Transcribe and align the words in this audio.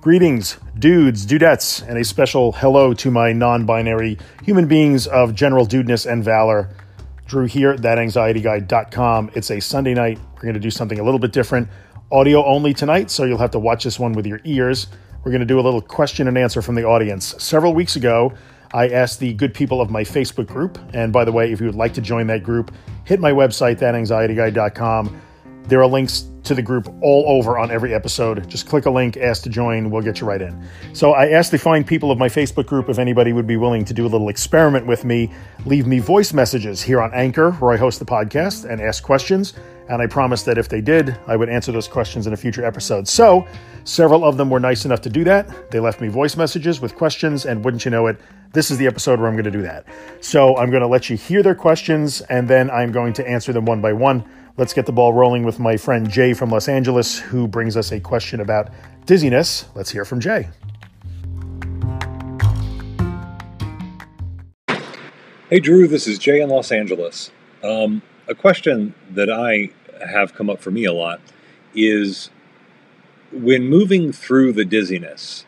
Greetings, 0.00 0.56
dudes, 0.78 1.26
dudettes, 1.26 1.86
and 1.86 1.98
a 1.98 2.04
special 2.04 2.52
hello 2.52 2.94
to 2.94 3.10
my 3.10 3.34
non 3.34 3.66
binary 3.66 4.16
human 4.42 4.66
beings 4.66 5.06
of 5.06 5.34
general 5.34 5.66
dudeness 5.66 6.10
and 6.10 6.24
valor. 6.24 6.70
Drew 7.26 7.44
here, 7.44 7.72
at 7.72 7.80
thatanxietyguy.com. 7.80 9.32
It's 9.34 9.50
a 9.50 9.60
Sunday 9.60 9.92
night. 9.92 10.18
We're 10.36 10.40
going 10.40 10.54
to 10.54 10.60
do 10.60 10.70
something 10.70 10.98
a 10.98 11.02
little 11.02 11.20
bit 11.20 11.32
different. 11.32 11.68
Audio 12.10 12.42
only 12.46 12.72
tonight, 12.72 13.10
so 13.10 13.24
you'll 13.24 13.36
have 13.36 13.50
to 13.50 13.58
watch 13.58 13.84
this 13.84 14.00
one 14.00 14.14
with 14.14 14.26
your 14.26 14.40
ears. 14.44 14.86
We're 15.22 15.32
going 15.32 15.40
to 15.40 15.46
do 15.46 15.60
a 15.60 15.62
little 15.62 15.82
question 15.82 16.28
and 16.28 16.38
answer 16.38 16.62
from 16.62 16.76
the 16.76 16.84
audience. 16.84 17.34
Several 17.36 17.74
weeks 17.74 17.96
ago, 17.96 18.32
I 18.72 18.88
asked 18.88 19.20
the 19.20 19.34
good 19.34 19.52
people 19.52 19.82
of 19.82 19.90
my 19.90 20.02
Facebook 20.02 20.46
group, 20.46 20.78
and 20.94 21.12
by 21.12 21.26
the 21.26 21.32
way, 21.32 21.52
if 21.52 21.60
you 21.60 21.66
would 21.66 21.74
like 21.74 21.92
to 21.92 22.00
join 22.00 22.26
that 22.28 22.42
group, 22.42 22.72
hit 23.04 23.20
my 23.20 23.32
website, 23.32 23.80
thatanxietyguy.com. 23.80 25.20
There 25.70 25.80
are 25.80 25.86
links 25.86 26.24
to 26.42 26.56
the 26.56 26.62
group 26.62 26.92
all 27.00 27.24
over 27.28 27.56
on 27.56 27.70
every 27.70 27.94
episode. 27.94 28.50
Just 28.50 28.66
click 28.66 28.86
a 28.86 28.90
link, 28.90 29.16
ask 29.16 29.44
to 29.44 29.48
join, 29.48 29.88
we'll 29.88 30.02
get 30.02 30.20
you 30.20 30.26
right 30.26 30.42
in. 30.42 30.60
So 30.94 31.12
I 31.12 31.28
asked 31.28 31.52
the 31.52 31.58
fine 31.58 31.84
people 31.84 32.10
of 32.10 32.18
my 32.18 32.28
Facebook 32.28 32.66
group 32.66 32.88
if 32.88 32.98
anybody 32.98 33.32
would 33.32 33.46
be 33.46 33.56
willing 33.56 33.84
to 33.84 33.94
do 33.94 34.04
a 34.04 34.08
little 34.08 34.28
experiment 34.28 34.84
with 34.84 35.04
me, 35.04 35.30
leave 35.66 35.86
me 35.86 36.00
voice 36.00 36.32
messages 36.32 36.82
here 36.82 37.00
on 37.00 37.14
Anchor, 37.14 37.52
where 37.52 37.72
I 37.72 37.76
host 37.76 38.00
the 38.00 38.04
podcast, 38.04 38.68
and 38.68 38.80
ask 38.80 39.04
questions. 39.04 39.54
And 39.88 40.02
I 40.02 40.08
promised 40.08 40.44
that 40.46 40.58
if 40.58 40.68
they 40.68 40.80
did, 40.80 41.16
I 41.28 41.36
would 41.36 41.48
answer 41.48 41.70
those 41.70 41.86
questions 41.86 42.26
in 42.26 42.32
a 42.32 42.36
future 42.36 42.64
episode. 42.64 43.06
So 43.06 43.46
several 43.84 44.24
of 44.24 44.36
them 44.36 44.50
were 44.50 44.58
nice 44.58 44.84
enough 44.84 45.00
to 45.02 45.08
do 45.08 45.22
that. 45.22 45.70
They 45.70 45.78
left 45.78 46.00
me 46.00 46.08
voice 46.08 46.36
messages 46.36 46.80
with 46.80 46.96
questions, 46.96 47.46
and 47.46 47.64
wouldn't 47.64 47.84
you 47.84 47.92
know 47.92 48.08
it, 48.08 48.20
this 48.52 48.72
is 48.72 48.78
the 48.78 48.88
episode 48.88 49.20
where 49.20 49.28
I'm 49.28 49.34
going 49.34 49.44
to 49.44 49.52
do 49.52 49.62
that. 49.62 49.86
So 50.20 50.56
I'm 50.56 50.70
going 50.70 50.82
to 50.82 50.88
let 50.88 51.10
you 51.10 51.16
hear 51.16 51.44
their 51.44 51.54
questions, 51.54 52.22
and 52.22 52.48
then 52.48 52.72
I'm 52.72 52.90
going 52.90 53.12
to 53.12 53.28
answer 53.28 53.52
them 53.52 53.66
one 53.66 53.80
by 53.80 53.92
one. 53.92 54.24
Let's 54.60 54.74
get 54.74 54.84
the 54.84 54.92
ball 54.92 55.14
rolling 55.14 55.44
with 55.44 55.58
my 55.58 55.78
friend 55.78 56.10
Jay 56.10 56.34
from 56.34 56.50
Los 56.50 56.68
Angeles, 56.68 57.18
who 57.18 57.48
brings 57.48 57.78
us 57.78 57.92
a 57.92 57.98
question 57.98 58.40
about 58.40 58.68
dizziness. 59.06 59.64
Let's 59.74 59.88
hear 59.88 60.04
from 60.04 60.20
Jay. 60.20 60.50
Hey, 65.48 65.60
Drew, 65.60 65.88
this 65.88 66.06
is 66.06 66.18
Jay 66.18 66.42
in 66.42 66.50
Los 66.50 66.70
Angeles. 66.70 67.30
Um, 67.64 68.02
a 68.28 68.34
question 68.34 68.94
that 69.12 69.30
I 69.30 69.70
have 70.06 70.34
come 70.34 70.50
up 70.50 70.60
for 70.60 70.70
me 70.70 70.84
a 70.84 70.92
lot 70.92 71.22
is 71.74 72.28
when 73.32 73.64
moving 73.64 74.12
through 74.12 74.52
the 74.52 74.66
dizziness 74.66 75.46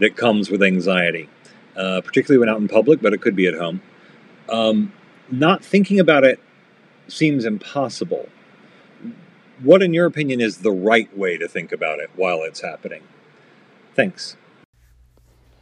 that 0.00 0.16
comes 0.16 0.50
with 0.50 0.60
anxiety, 0.60 1.28
uh, 1.76 2.00
particularly 2.00 2.40
when 2.40 2.48
out 2.48 2.60
in 2.60 2.66
public, 2.66 3.00
but 3.00 3.14
it 3.14 3.20
could 3.20 3.36
be 3.36 3.46
at 3.46 3.54
home, 3.54 3.80
um, 4.48 4.92
not 5.30 5.64
thinking 5.64 6.00
about 6.00 6.24
it 6.24 6.40
seems 7.06 7.44
impossible. 7.44 8.28
What, 9.62 9.82
in 9.82 9.92
your 9.92 10.06
opinion, 10.06 10.40
is 10.40 10.58
the 10.58 10.70
right 10.70 11.14
way 11.16 11.36
to 11.36 11.46
think 11.46 11.70
about 11.70 11.98
it 11.98 12.10
while 12.16 12.42
it's 12.42 12.60
happening? 12.60 13.02
Thanks. 13.94 14.36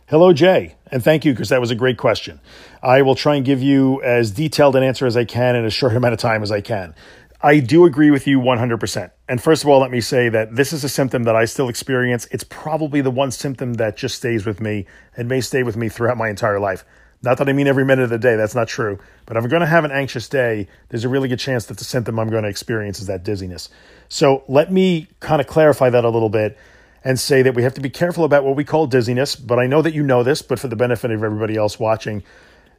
Hello, 0.06 0.32
Jay, 0.32 0.76
and 0.90 1.02
thank 1.02 1.24
you 1.24 1.32
because 1.32 1.50
that 1.50 1.60
was 1.60 1.70
a 1.70 1.74
great 1.74 1.98
question. 1.98 2.40
I 2.82 3.02
will 3.02 3.14
try 3.14 3.34
and 3.34 3.44
give 3.44 3.62
you 3.62 4.02
as 4.02 4.30
detailed 4.30 4.76
an 4.76 4.82
answer 4.82 5.04
as 5.04 5.16
I 5.16 5.24
can 5.24 5.56
in 5.56 5.64
as 5.64 5.74
short 5.74 5.94
amount 5.94 6.14
of 6.14 6.20
time 6.20 6.42
as 6.42 6.50
I 6.50 6.60
can. 6.60 6.94
I 7.40 7.60
do 7.60 7.84
agree 7.84 8.10
with 8.10 8.26
you 8.26 8.40
100%. 8.40 9.10
And 9.28 9.42
first 9.42 9.62
of 9.62 9.68
all, 9.68 9.80
let 9.80 9.90
me 9.90 10.00
say 10.00 10.28
that 10.28 10.56
this 10.56 10.72
is 10.72 10.82
a 10.82 10.88
symptom 10.88 11.24
that 11.24 11.36
I 11.36 11.44
still 11.44 11.68
experience. 11.68 12.26
It's 12.30 12.44
probably 12.44 13.00
the 13.00 13.10
one 13.10 13.30
symptom 13.30 13.74
that 13.74 13.96
just 13.96 14.16
stays 14.16 14.46
with 14.46 14.60
me 14.60 14.86
and 15.16 15.28
may 15.28 15.40
stay 15.40 15.62
with 15.62 15.76
me 15.76 15.88
throughout 15.88 16.16
my 16.16 16.30
entire 16.30 16.58
life. 16.58 16.84
Not 17.22 17.38
that 17.38 17.48
I 17.48 17.52
mean 17.52 17.66
every 17.66 17.84
minute 17.84 18.04
of 18.04 18.10
the 18.10 18.18
day, 18.18 18.36
that's 18.36 18.54
not 18.54 18.68
true. 18.68 18.98
But 19.26 19.36
if 19.36 19.42
I'm 19.42 19.50
going 19.50 19.60
to 19.60 19.66
have 19.66 19.84
an 19.84 19.90
anxious 19.90 20.28
day, 20.28 20.68
there's 20.88 21.04
a 21.04 21.08
really 21.08 21.28
good 21.28 21.40
chance 21.40 21.66
that 21.66 21.78
the 21.78 21.84
symptom 21.84 22.18
I'm 22.18 22.30
going 22.30 22.44
to 22.44 22.48
experience 22.48 23.00
is 23.00 23.06
that 23.08 23.24
dizziness. 23.24 23.68
So 24.08 24.44
let 24.46 24.72
me 24.72 25.08
kind 25.20 25.40
of 25.40 25.46
clarify 25.46 25.90
that 25.90 26.04
a 26.04 26.10
little 26.10 26.28
bit 26.28 26.56
and 27.04 27.18
say 27.18 27.42
that 27.42 27.54
we 27.54 27.62
have 27.62 27.74
to 27.74 27.80
be 27.80 27.90
careful 27.90 28.24
about 28.24 28.44
what 28.44 28.54
we 28.54 28.64
call 28.64 28.86
dizziness. 28.86 29.34
But 29.34 29.58
I 29.58 29.66
know 29.66 29.82
that 29.82 29.94
you 29.94 30.02
know 30.02 30.22
this, 30.22 30.42
but 30.42 30.60
for 30.60 30.68
the 30.68 30.76
benefit 30.76 31.10
of 31.10 31.24
everybody 31.24 31.56
else 31.56 31.78
watching, 31.78 32.22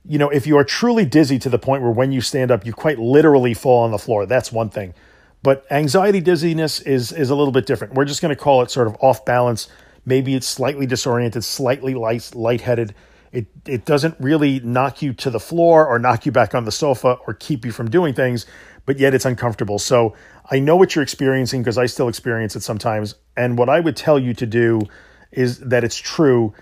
you 0.05 0.17
know, 0.17 0.29
if 0.29 0.47
you 0.47 0.57
are 0.57 0.63
truly 0.63 1.05
dizzy 1.05 1.37
to 1.39 1.49
the 1.49 1.59
point 1.59 1.83
where 1.83 1.91
when 1.91 2.11
you 2.11 2.21
stand 2.21 2.51
up, 2.51 2.65
you 2.65 2.71
quite 2.71 2.97
literally 2.97 3.53
fall 3.53 3.83
on 3.83 3.91
the 3.91 3.97
floor, 3.97 4.25
that's 4.25 4.51
one 4.51 4.69
thing. 4.69 4.93
But 5.43 5.65
anxiety 5.71 6.19
dizziness 6.19 6.81
is 6.81 7.11
is 7.11 7.29
a 7.29 7.35
little 7.35 7.53
bit 7.53 7.65
different. 7.65 7.93
We're 7.93 8.05
just 8.05 8.21
going 8.21 8.35
to 8.35 8.41
call 8.41 8.61
it 8.61 8.71
sort 8.71 8.87
of 8.87 8.97
off 9.01 9.23
balance. 9.23 9.67
Maybe 10.05 10.35
it's 10.35 10.47
slightly 10.47 10.85
disoriented, 10.85 11.43
slightly 11.43 11.93
light, 11.93 12.33
lightheaded 12.35 12.93
it 13.31 13.47
it 13.65 13.85
doesn't 13.85 14.15
really 14.19 14.59
knock 14.61 15.01
you 15.01 15.13
to 15.13 15.29
the 15.29 15.39
floor 15.39 15.87
or 15.87 15.99
knock 15.99 16.25
you 16.25 16.31
back 16.31 16.55
on 16.55 16.65
the 16.65 16.71
sofa 16.71 17.17
or 17.27 17.33
keep 17.33 17.65
you 17.65 17.71
from 17.71 17.89
doing 17.89 18.13
things, 18.13 18.45
but 18.85 18.97
yet 18.97 19.13
it's 19.13 19.25
uncomfortable. 19.25 19.79
So 19.79 20.15
I 20.51 20.59
know 20.59 20.75
what 20.75 20.95
you're 20.95 21.03
experiencing 21.03 21.61
because 21.61 21.77
I 21.77 21.85
still 21.85 22.07
experience 22.07 22.55
it 22.55 22.61
sometimes. 22.61 23.15
And 23.37 23.57
what 23.57 23.69
I 23.69 23.79
would 23.79 23.95
tell 23.95 24.17
you 24.17 24.33
to 24.35 24.45
do 24.45 24.81
is 25.31 25.59
that 25.59 25.83
it's 25.83 25.97
true. 25.97 26.53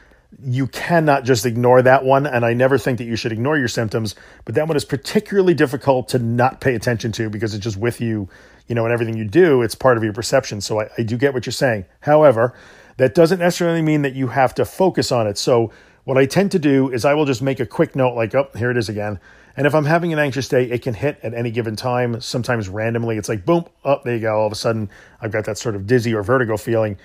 You 0.44 0.68
cannot 0.68 1.24
just 1.24 1.46
ignore 1.46 1.82
that 1.82 2.04
one. 2.04 2.28
And 2.28 2.46
I 2.46 2.54
never 2.54 2.78
think 2.78 2.98
that 2.98 3.06
you 3.06 3.16
should 3.16 3.32
ignore 3.32 3.58
your 3.58 3.70
symptoms, 3.70 4.14
but 4.44 4.56
that 4.56 4.68
one 4.68 4.76
is 4.76 4.84
particularly 4.84 5.54
difficult 5.54 6.10
to 6.10 6.20
not 6.20 6.60
pay 6.60 6.76
attention 6.76 7.14
to 7.14 7.30
because 7.30 7.54
it's 7.54 7.64
just 7.64 7.78
with 7.78 8.02
you, 8.02 8.28
you 8.68 8.76
know, 8.76 8.84
and 8.84 8.94
everything 8.94 9.16
you 9.16 9.24
do, 9.24 9.62
it's 9.62 9.76
part 9.76 9.96
of 9.96 10.04
your 10.04 10.14
perception. 10.14 10.60
So 10.60 10.82
I, 10.82 10.90
I 10.98 11.04
do 11.04 11.16
get 11.18 11.34
what 11.34 11.46
you're 11.46 11.54
saying. 11.54 11.86
However, 12.02 12.54
that 12.98 13.16
doesn't 13.16 13.40
necessarily 13.40 13.82
mean 13.82 14.02
that 14.02 14.16
you 14.16 14.28
have 14.28 14.54
to 14.56 14.66
focus 14.66 15.12
on 15.12 15.28
it. 15.28 15.38
So 15.38 15.72
what 16.08 16.18
I 16.18 16.26
tend 16.26 16.54
to 16.54 16.60
do 16.60 16.90
is 16.90 17.04
I 17.04 17.16
will 17.16 17.26
just 17.26 17.42
make 17.42 17.60
a 17.60 17.66
quick 17.66 17.94
note, 17.94 18.16
like, 18.16 18.34
oh, 18.34 18.48
here 18.56 18.72
it 18.72 18.78
is 18.78 18.88
again. 18.88 19.20
And 19.58 19.68
if 19.68 19.76
I'm 19.76 19.84
having 19.84 20.14
an 20.14 20.20
anxious 20.20 20.48
day, 20.48 20.64
it 20.64 20.82
can 20.82 20.94
hit 20.94 21.20
at 21.22 21.34
any 21.34 21.52
given 21.52 21.76
time, 21.76 22.22
sometimes 22.22 22.70
randomly. 22.70 23.18
It's 23.18 23.28
like, 23.28 23.46
boom, 23.46 23.66
up, 23.84 24.00
oh, 24.00 24.02
there 24.06 24.16
you 24.16 24.22
go. 24.22 24.40
All 24.40 24.46
of 24.46 24.54
a 24.54 24.56
sudden, 24.56 24.90
I've 25.20 25.34
got 25.34 25.44
that 25.44 25.58
sort 25.58 25.76
of 25.76 25.86
dizzy 25.86 26.14
or 26.14 26.24
vertigo 26.24 26.56
feeling. 26.56 26.96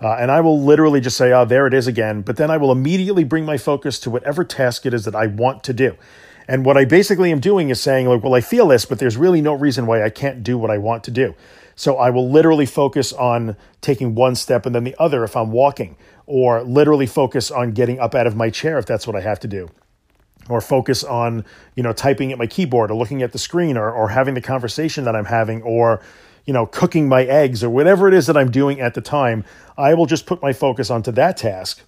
Uh, 0.00 0.12
and 0.12 0.30
I 0.30 0.42
will 0.42 0.62
literally 0.62 1.00
just 1.00 1.16
say, 1.16 1.32
oh, 1.32 1.44
there 1.44 1.66
it 1.66 1.74
is 1.74 1.88
again. 1.88 2.22
But 2.22 2.36
then 2.36 2.52
I 2.52 2.56
will 2.56 2.70
immediately 2.70 3.24
bring 3.24 3.44
my 3.44 3.58
focus 3.58 3.98
to 3.98 4.10
whatever 4.10 4.44
task 4.44 4.86
it 4.86 4.94
is 4.94 5.06
that 5.06 5.16
I 5.16 5.26
want 5.26 5.64
to 5.64 5.72
do. 5.72 5.96
And 6.46 6.64
what 6.64 6.76
I 6.76 6.84
basically 6.84 7.32
am 7.32 7.40
doing 7.40 7.70
is 7.70 7.80
saying, 7.80 8.06
like, 8.08 8.22
well, 8.22 8.36
I 8.36 8.42
feel 8.42 8.68
this, 8.68 8.84
but 8.84 9.00
there's 9.00 9.16
really 9.16 9.40
no 9.40 9.54
reason 9.54 9.86
why 9.86 10.04
I 10.04 10.10
can't 10.10 10.44
do 10.44 10.56
what 10.56 10.70
I 10.70 10.78
want 10.78 11.02
to 11.04 11.10
do. 11.10 11.34
So 11.74 11.96
I 11.96 12.10
will 12.10 12.30
literally 12.30 12.66
focus 12.66 13.12
on 13.12 13.56
taking 13.80 14.14
one 14.14 14.36
step 14.36 14.66
and 14.66 14.74
then 14.74 14.84
the 14.84 14.94
other 15.00 15.24
if 15.24 15.36
I'm 15.36 15.50
walking, 15.50 15.96
or 16.26 16.62
literally 16.62 17.06
focus 17.06 17.50
on 17.50 17.72
getting 17.72 17.98
up 17.98 18.14
out 18.14 18.26
of 18.26 18.36
my 18.36 18.50
chair 18.50 18.78
if 18.78 18.86
that's 18.86 19.06
what 19.06 19.16
I 19.16 19.20
have 19.20 19.40
to 19.40 19.48
do. 19.48 19.68
Or 20.48 20.60
focus 20.60 21.04
on, 21.04 21.44
you 21.76 21.82
know, 21.82 21.92
typing 21.92 22.32
at 22.32 22.38
my 22.38 22.46
keyboard 22.46 22.90
or 22.90 22.94
looking 22.94 23.22
at 23.22 23.32
the 23.32 23.38
screen 23.38 23.76
or, 23.76 23.90
or 23.90 24.08
having 24.08 24.34
the 24.34 24.40
conversation 24.40 25.04
that 25.04 25.14
I'm 25.14 25.24
having 25.24 25.62
or, 25.62 26.02
you 26.46 26.52
know, 26.52 26.66
cooking 26.66 27.08
my 27.08 27.24
eggs 27.24 27.62
or 27.62 27.70
whatever 27.70 28.08
it 28.08 28.14
is 28.14 28.26
that 28.26 28.36
I'm 28.36 28.50
doing 28.50 28.80
at 28.80 28.94
the 28.94 29.00
time. 29.00 29.44
I 29.76 29.94
will 29.94 30.06
just 30.06 30.26
put 30.26 30.42
my 30.42 30.52
focus 30.52 30.90
onto 30.90 31.12
that 31.12 31.36
task 31.36 31.82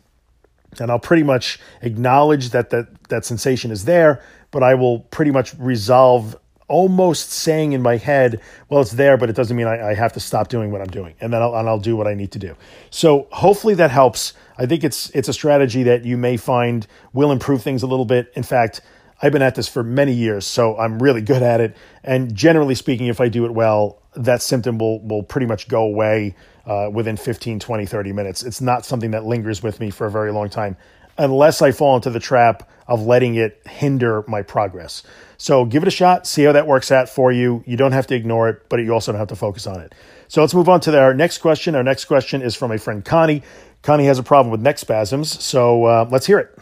and 0.80 0.90
I'll 0.90 0.98
pretty 0.98 1.22
much 1.22 1.58
acknowledge 1.82 2.50
that 2.50 2.70
that, 2.70 3.08
that 3.08 3.24
sensation 3.24 3.70
is 3.70 3.84
there, 3.84 4.22
but 4.50 4.62
I 4.62 4.74
will 4.74 5.00
pretty 5.00 5.30
much 5.30 5.54
resolve 5.58 6.36
almost 6.68 7.30
saying 7.30 7.72
in 7.72 7.82
my 7.82 7.96
head, 7.96 8.40
well, 8.68 8.80
it's 8.80 8.92
there, 8.92 9.16
but 9.16 9.28
it 9.28 9.36
doesn't 9.36 9.56
mean 9.56 9.66
I, 9.66 9.90
I 9.90 9.94
have 9.94 10.12
to 10.14 10.20
stop 10.20 10.48
doing 10.48 10.70
what 10.70 10.80
I'm 10.80 10.88
doing. 10.88 11.14
And 11.20 11.32
then 11.32 11.42
I'll, 11.42 11.54
and 11.54 11.68
I'll 11.68 11.78
do 11.78 11.96
what 11.96 12.06
I 12.06 12.14
need 12.14 12.32
to 12.32 12.38
do. 12.38 12.56
So 12.90 13.28
hopefully 13.32 13.74
that 13.74 13.90
helps. 13.90 14.32
I 14.58 14.66
think 14.66 14.84
it's, 14.84 15.10
it's 15.10 15.28
a 15.28 15.32
strategy 15.32 15.82
that 15.84 16.04
you 16.04 16.16
may 16.16 16.36
find 16.36 16.86
will 17.12 17.32
improve 17.32 17.62
things 17.62 17.82
a 17.82 17.86
little 17.86 18.06
bit. 18.06 18.32
In 18.34 18.42
fact, 18.42 18.80
I've 19.22 19.32
been 19.32 19.42
at 19.42 19.54
this 19.54 19.68
for 19.68 19.82
many 19.82 20.12
years, 20.12 20.46
so 20.46 20.76
I'm 20.76 21.02
really 21.02 21.22
good 21.22 21.42
at 21.42 21.60
it. 21.60 21.76
And 22.02 22.34
generally 22.34 22.74
speaking, 22.74 23.06
if 23.06 23.20
I 23.20 23.28
do 23.28 23.44
it 23.44 23.52
well, 23.52 24.02
that 24.16 24.42
symptom 24.42 24.78
will, 24.78 25.00
will 25.00 25.22
pretty 25.22 25.46
much 25.46 25.68
go 25.68 25.82
away 25.82 26.34
uh, 26.66 26.88
within 26.92 27.16
15, 27.16 27.58
20, 27.58 27.86
30 27.86 28.12
minutes. 28.12 28.42
It's 28.42 28.60
not 28.60 28.84
something 28.84 29.10
that 29.12 29.24
lingers 29.24 29.62
with 29.62 29.80
me 29.80 29.90
for 29.90 30.06
a 30.06 30.10
very 30.10 30.32
long 30.32 30.48
time 30.48 30.76
unless 31.18 31.62
I 31.62 31.72
fall 31.72 31.96
into 31.96 32.10
the 32.10 32.20
trap 32.20 32.68
of 32.86 33.02
letting 33.06 33.36
it 33.36 33.60
hinder 33.66 34.24
my 34.26 34.42
progress. 34.42 35.02
So 35.44 35.66
give 35.66 35.82
it 35.82 35.88
a 35.88 35.90
shot, 35.90 36.26
see 36.26 36.44
how 36.44 36.52
that 36.52 36.66
works 36.66 36.90
out 36.90 37.06
for 37.06 37.30
you. 37.30 37.62
You 37.66 37.76
don't 37.76 37.92
have 37.92 38.06
to 38.06 38.14
ignore 38.14 38.48
it, 38.48 38.66
but 38.70 38.80
you 38.80 38.94
also 38.94 39.12
don't 39.12 39.18
have 39.18 39.28
to 39.28 39.36
focus 39.36 39.66
on 39.66 39.78
it. 39.78 39.94
So 40.26 40.40
let's 40.40 40.54
move 40.54 40.70
on 40.70 40.80
to 40.80 40.98
our 40.98 41.12
next 41.12 41.36
question. 41.36 41.74
Our 41.74 41.82
next 41.82 42.06
question 42.06 42.40
is 42.40 42.54
from 42.54 42.72
a 42.72 42.78
friend, 42.78 43.04
Connie. 43.04 43.42
Connie 43.82 44.06
has 44.06 44.18
a 44.18 44.22
problem 44.22 44.50
with 44.50 44.62
neck 44.62 44.78
spasms, 44.78 45.44
so 45.44 45.84
uh, 45.84 46.08
let's 46.10 46.24
hear 46.24 46.38
it. 46.38 46.58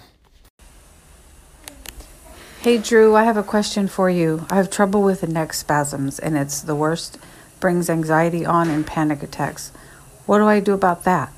Hey, 2.63 2.77
Drew, 2.77 3.15
I 3.15 3.23
have 3.23 3.37
a 3.37 3.45
question 3.45 3.87
for 3.87 4.11
you. 4.11 4.47
I 4.51 4.57
have 4.57 4.69
trouble 4.69 5.01
with 5.01 5.21
the 5.21 5.29
neck 5.29 5.53
spasms, 5.53 6.19
and 6.19 6.37
it's 6.37 6.61
the 6.61 6.75
worst, 6.75 7.19
brings 7.61 7.89
anxiety 7.89 8.45
on 8.45 8.69
and 8.69 8.85
panic 8.85 9.23
attacks. 9.23 9.71
What 10.27 10.39
do 10.39 10.47
I 10.47 10.59
do 10.59 10.73
about 10.73 11.05
that? 11.05 11.33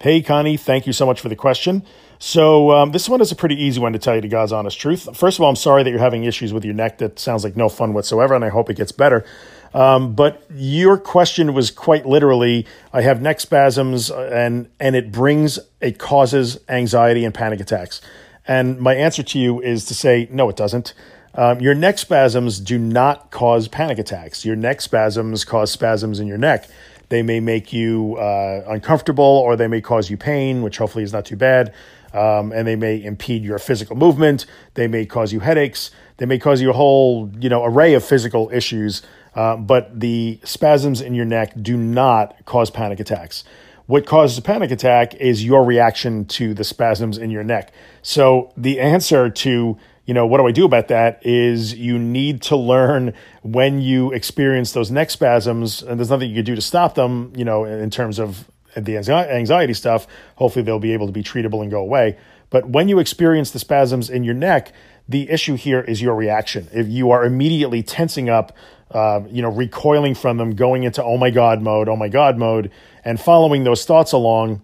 Hey, 0.00 0.22
Connie, 0.22 0.56
thank 0.56 0.86
you 0.86 0.94
so 0.94 1.04
much 1.04 1.20
for 1.20 1.28
the 1.28 1.36
question. 1.36 1.84
So, 2.20 2.72
um, 2.72 2.90
this 2.90 3.08
one 3.08 3.20
is 3.20 3.30
a 3.30 3.36
pretty 3.36 3.54
easy 3.54 3.80
one 3.80 3.92
to 3.92 3.98
tell 3.98 4.16
you 4.16 4.20
the 4.20 4.28
God's 4.28 4.52
honest 4.52 4.78
truth. 4.80 5.16
First 5.16 5.38
of 5.38 5.44
all, 5.44 5.50
I'm 5.50 5.56
sorry 5.56 5.84
that 5.84 5.90
you're 5.90 6.00
having 6.00 6.24
issues 6.24 6.52
with 6.52 6.64
your 6.64 6.74
neck. 6.74 6.98
That 6.98 7.18
sounds 7.18 7.44
like 7.44 7.56
no 7.56 7.68
fun 7.68 7.92
whatsoever, 7.92 8.34
and 8.34 8.44
I 8.44 8.48
hope 8.48 8.68
it 8.70 8.76
gets 8.76 8.90
better. 8.90 9.24
Um, 9.72 10.14
but 10.14 10.42
your 10.50 10.98
question 10.98 11.54
was 11.54 11.70
quite 11.70 12.06
literally 12.06 12.66
I 12.92 13.02
have 13.02 13.22
neck 13.22 13.38
spasms, 13.38 14.10
uh, 14.10 14.30
and, 14.32 14.68
and 14.80 14.96
it 14.96 15.12
brings, 15.12 15.58
it 15.80 15.98
causes 15.98 16.58
anxiety 16.68 17.24
and 17.24 17.32
panic 17.32 17.60
attacks. 17.60 18.00
And 18.48 18.80
my 18.80 18.94
answer 18.94 19.22
to 19.22 19.38
you 19.38 19.60
is 19.60 19.84
to 19.84 19.94
say, 19.94 20.26
no, 20.30 20.48
it 20.48 20.56
doesn't. 20.56 20.94
Um, 21.34 21.60
your 21.60 21.74
neck 21.74 21.98
spasms 21.98 22.58
do 22.58 22.78
not 22.78 23.30
cause 23.30 23.68
panic 23.68 23.98
attacks. 23.98 24.44
Your 24.44 24.56
neck 24.56 24.80
spasms 24.80 25.44
cause 25.44 25.70
spasms 25.70 26.18
in 26.18 26.26
your 26.26 26.38
neck 26.38 26.68
They 27.10 27.22
may 27.22 27.40
make 27.40 27.72
you 27.72 28.16
uh, 28.16 28.64
uncomfortable 28.66 29.24
or 29.24 29.54
they 29.54 29.68
may 29.68 29.80
cause 29.80 30.10
you 30.10 30.16
pain, 30.16 30.62
which 30.62 30.78
hopefully 30.78 31.04
is 31.04 31.12
not 31.12 31.26
too 31.26 31.36
bad. 31.36 31.72
Um, 32.12 32.52
and 32.52 32.66
they 32.66 32.76
may 32.76 33.02
impede 33.02 33.44
your 33.44 33.58
physical 33.58 33.96
movement. 33.96 34.46
They 34.74 34.88
may 34.88 35.04
cause 35.06 35.32
you 35.32 35.40
headaches. 35.40 35.90
They 36.16 36.26
may 36.26 36.38
cause 36.38 36.60
you 36.60 36.70
a 36.70 36.72
whole, 36.72 37.30
you 37.38 37.48
know, 37.48 37.64
array 37.64 37.94
of 37.94 38.04
physical 38.04 38.50
issues. 38.52 39.02
Uh, 39.34 39.56
but 39.56 40.00
the 40.00 40.40
spasms 40.44 41.00
in 41.00 41.14
your 41.14 41.24
neck 41.24 41.52
do 41.60 41.76
not 41.76 42.44
cause 42.44 42.70
panic 42.70 42.98
attacks. 42.98 43.44
What 43.86 44.04
causes 44.04 44.36
a 44.36 44.42
panic 44.42 44.70
attack 44.70 45.14
is 45.14 45.44
your 45.44 45.64
reaction 45.64 46.24
to 46.26 46.54
the 46.54 46.64
spasms 46.64 47.18
in 47.18 47.30
your 47.30 47.44
neck. 47.44 47.72
So 48.02 48.52
the 48.56 48.80
answer 48.80 49.30
to 49.30 49.78
you 50.08 50.14
know, 50.14 50.26
what 50.26 50.38
do 50.38 50.46
I 50.46 50.52
do 50.52 50.64
about 50.64 50.88
that? 50.88 51.20
Is 51.26 51.74
you 51.74 51.98
need 51.98 52.40
to 52.42 52.56
learn 52.56 53.12
when 53.42 53.82
you 53.82 54.10
experience 54.10 54.72
those 54.72 54.90
neck 54.90 55.10
spasms, 55.10 55.82
and 55.82 56.00
there's 56.00 56.08
nothing 56.08 56.30
you 56.30 56.36
can 56.36 56.46
do 56.46 56.54
to 56.54 56.62
stop 56.62 56.94
them, 56.94 57.30
you 57.36 57.44
know, 57.44 57.64
in 57.64 57.90
terms 57.90 58.18
of 58.18 58.50
the 58.84 58.96
anxiety 58.96 59.74
stuff. 59.74 60.06
Hopefully, 60.36 60.64
they'll 60.64 60.78
be 60.78 60.92
able 60.92 61.06
to 61.06 61.12
be 61.12 61.22
treatable 61.22 61.62
and 61.62 61.70
go 61.70 61.80
away. 61.80 62.16
But 62.50 62.68
when 62.68 62.88
you 62.88 62.98
experience 62.98 63.50
the 63.50 63.58
spasms 63.58 64.08
in 64.08 64.24
your 64.24 64.34
neck, 64.34 64.72
the 65.08 65.30
issue 65.30 65.54
here 65.54 65.80
is 65.80 66.02
your 66.02 66.14
reaction. 66.14 66.68
If 66.72 66.88
you 66.88 67.10
are 67.10 67.24
immediately 67.24 67.82
tensing 67.82 68.28
up, 68.28 68.56
uh, 68.90 69.20
you 69.28 69.42
know, 69.42 69.50
recoiling 69.50 70.14
from 70.14 70.38
them, 70.38 70.54
going 70.54 70.82
into 70.82 71.02
oh 71.02 71.16
my 71.16 71.30
God 71.30 71.60
mode, 71.62 71.88
oh 71.88 71.96
my 71.96 72.08
God 72.08 72.38
mode, 72.38 72.70
and 73.04 73.20
following 73.20 73.64
those 73.64 73.84
thoughts 73.84 74.12
along, 74.12 74.62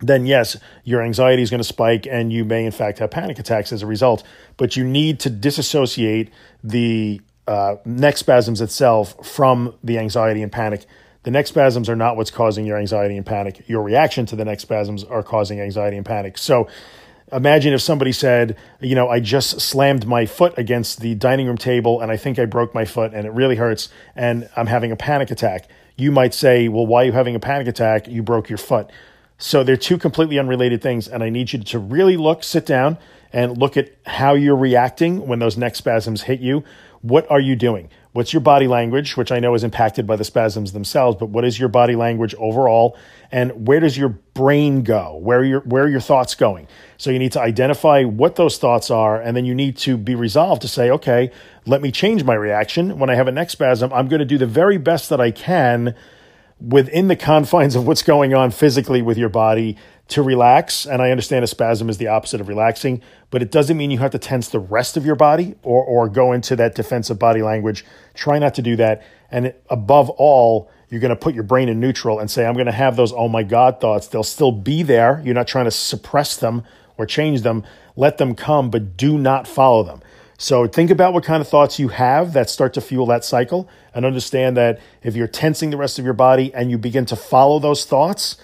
then 0.00 0.26
yes, 0.26 0.56
your 0.84 1.02
anxiety 1.02 1.42
is 1.42 1.50
going 1.50 1.60
to 1.60 1.64
spike 1.64 2.06
and 2.06 2.32
you 2.32 2.44
may, 2.44 2.64
in 2.64 2.72
fact, 2.72 2.98
have 2.98 3.10
panic 3.10 3.38
attacks 3.38 3.72
as 3.72 3.82
a 3.82 3.86
result. 3.86 4.24
But 4.56 4.76
you 4.76 4.84
need 4.84 5.20
to 5.20 5.30
disassociate 5.30 6.30
the 6.64 7.20
uh, 7.46 7.76
neck 7.84 8.16
spasms 8.16 8.60
itself 8.60 9.26
from 9.26 9.74
the 9.82 9.98
anxiety 9.98 10.42
and 10.42 10.50
panic. 10.50 10.86
The 11.24 11.30
neck 11.30 11.46
spasms 11.46 11.88
are 11.88 11.96
not 11.96 12.16
what's 12.16 12.30
causing 12.30 12.66
your 12.66 12.78
anxiety 12.78 13.16
and 13.16 13.24
panic. 13.24 13.68
Your 13.68 13.82
reaction 13.82 14.26
to 14.26 14.36
the 14.36 14.44
neck 14.44 14.60
spasms 14.60 15.04
are 15.04 15.22
causing 15.22 15.60
anxiety 15.60 15.96
and 15.96 16.04
panic. 16.04 16.36
So 16.36 16.68
imagine 17.32 17.72
if 17.72 17.80
somebody 17.80 18.12
said, 18.12 18.56
you 18.80 18.94
know, 18.94 19.08
I 19.08 19.20
just 19.20 19.60
slammed 19.60 20.06
my 20.06 20.26
foot 20.26 20.54
against 20.58 21.00
the 21.00 21.14
dining 21.14 21.46
room 21.46 21.58
table 21.58 22.00
and 22.00 22.10
I 22.10 22.16
think 22.16 22.38
I 22.38 22.44
broke 22.44 22.74
my 22.74 22.84
foot 22.84 23.14
and 23.14 23.26
it 23.26 23.32
really 23.32 23.56
hurts 23.56 23.88
and 24.16 24.48
I'm 24.56 24.66
having 24.66 24.90
a 24.90 24.96
panic 24.96 25.30
attack. 25.30 25.68
You 25.96 26.10
might 26.10 26.34
say, 26.34 26.68
well, 26.68 26.86
why 26.86 27.02
are 27.02 27.06
you 27.06 27.12
having 27.12 27.36
a 27.36 27.40
panic 27.40 27.68
attack? 27.68 28.08
You 28.08 28.22
broke 28.22 28.48
your 28.48 28.58
foot. 28.58 28.90
So 29.38 29.64
they're 29.64 29.76
two 29.76 29.98
completely 29.98 30.38
unrelated 30.38 30.82
things. 30.82 31.08
And 31.08 31.22
I 31.22 31.28
need 31.28 31.52
you 31.52 31.60
to 31.60 31.78
really 31.78 32.16
look, 32.16 32.44
sit 32.44 32.66
down, 32.66 32.98
and 33.32 33.56
look 33.58 33.76
at 33.76 33.92
how 34.06 34.34
you're 34.34 34.56
reacting 34.56 35.26
when 35.26 35.38
those 35.38 35.56
neck 35.56 35.74
spasms 35.74 36.22
hit 36.22 36.40
you. 36.40 36.64
What 37.00 37.28
are 37.30 37.40
you 37.40 37.56
doing? 37.56 37.90
What's 38.12 38.34
your 38.34 38.40
body 38.40 38.66
language, 38.66 39.16
which 39.16 39.32
I 39.32 39.40
know 39.40 39.54
is 39.54 39.64
impacted 39.64 40.06
by 40.06 40.16
the 40.16 40.24
spasms 40.24 40.72
themselves, 40.72 41.16
but 41.18 41.30
what 41.30 41.46
is 41.46 41.58
your 41.58 41.70
body 41.70 41.96
language 41.96 42.34
overall? 42.34 42.94
And 43.30 43.66
where 43.66 43.80
does 43.80 43.96
your 43.96 44.10
brain 44.10 44.82
go? 44.82 45.16
Where 45.16 45.42
your, 45.42 45.60
where 45.60 45.84
are 45.84 45.88
your 45.88 46.00
thoughts 46.00 46.34
going? 46.34 46.68
So 46.98 47.10
you 47.10 47.18
need 47.18 47.32
to 47.32 47.40
identify 47.40 48.04
what 48.04 48.36
those 48.36 48.58
thoughts 48.58 48.90
are, 48.90 49.18
and 49.18 49.34
then 49.34 49.46
you 49.46 49.54
need 49.54 49.78
to 49.78 49.96
be 49.96 50.14
resolved 50.14 50.60
to 50.60 50.68
say, 50.68 50.90
okay, 50.90 51.30
let 51.64 51.80
me 51.80 51.90
change 51.90 52.22
my 52.22 52.34
reaction. 52.34 52.98
When 52.98 53.08
I 53.08 53.14
have 53.14 53.28
a 53.28 53.32
neck 53.32 53.48
spasm, 53.48 53.90
I'm 53.94 54.08
going 54.08 54.20
to 54.20 54.26
do 54.26 54.36
the 54.36 54.46
very 54.46 54.76
best 54.76 55.08
that 55.08 55.20
I 55.20 55.30
can 55.30 55.94
within 56.60 57.08
the 57.08 57.16
confines 57.16 57.74
of 57.74 57.86
what's 57.86 58.02
going 58.02 58.34
on 58.34 58.50
physically 58.50 59.00
with 59.00 59.16
your 59.16 59.30
body 59.30 59.76
to 60.12 60.22
relax. 60.22 60.86
And 60.86 61.02
I 61.02 61.10
understand 61.10 61.44
a 61.44 61.48
spasm 61.48 61.88
is 61.88 61.98
the 61.98 62.08
opposite 62.08 62.40
of 62.40 62.48
relaxing, 62.48 63.02
but 63.30 63.42
it 63.42 63.50
doesn't 63.50 63.76
mean 63.76 63.90
you 63.90 63.98
have 63.98 64.12
to 64.12 64.18
tense 64.18 64.48
the 64.48 64.58
rest 64.58 64.96
of 64.96 65.04
your 65.04 65.16
body 65.16 65.54
or, 65.62 65.84
or 65.84 66.08
go 66.08 66.32
into 66.32 66.56
that 66.56 66.74
defensive 66.74 67.18
body 67.18 67.42
language. 67.42 67.84
Try 68.14 68.38
not 68.38 68.54
to 68.54 68.62
do 68.62 68.76
that. 68.76 69.02
And 69.30 69.54
above 69.68 70.10
all, 70.10 70.70
you're 70.88 71.00
going 71.00 71.10
to 71.10 71.16
put 71.16 71.34
your 71.34 71.44
brain 71.44 71.68
in 71.68 71.80
neutral 71.80 72.18
and 72.18 72.30
say, 72.30 72.46
I'm 72.46 72.54
going 72.54 72.66
to 72.66 72.72
have 72.72 72.96
those, 72.96 73.12
oh 73.12 73.28
my 73.28 73.42
God 73.42 73.80
thoughts. 73.80 74.06
They'll 74.06 74.22
still 74.22 74.52
be 74.52 74.82
there. 74.82 75.22
You're 75.24 75.34
not 75.34 75.48
trying 75.48 75.64
to 75.64 75.70
suppress 75.70 76.36
them 76.36 76.64
or 76.98 77.06
change 77.06 77.40
them. 77.40 77.64
Let 77.96 78.18
them 78.18 78.34
come, 78.34 78.70
but 78.70 78.96
do 78.96 79.18
not 79.18 79.48
follow 79.48 79.82
them. 79.82 80.02
So 80.36 80.66
think 80.66 80.90
about 80.90 81.12
what 81.12 81.24
kind 81.24 81.40
of 81.40 81.48
thoughts 81.48 81.78
you 81.78 81.88
have 81.88 82.32
that 82.32 82.50
start 82.50 82.74
to 82.74 82.80
fuel 82.80 83.06
that 83.06 83.24
cycle 83.24 83.68
and 83.94 84.04
understand 84.04 84.56
that 84.56 84.80
if 85.02 85.14
you're 85.14 85.28
tensing 85.28 85.70
the 85.70 85.76
rest 85.76 85.98
of 85.98 86.04
your 86.04 86.14
body 86.14 86.52
and 86.52 86.70
you 86.70 86.78
begin 86.78 87.06
to 87.06 87.16
follow 87.16 87.58
those 87.58 87.84
thoughts, 87.84 88.36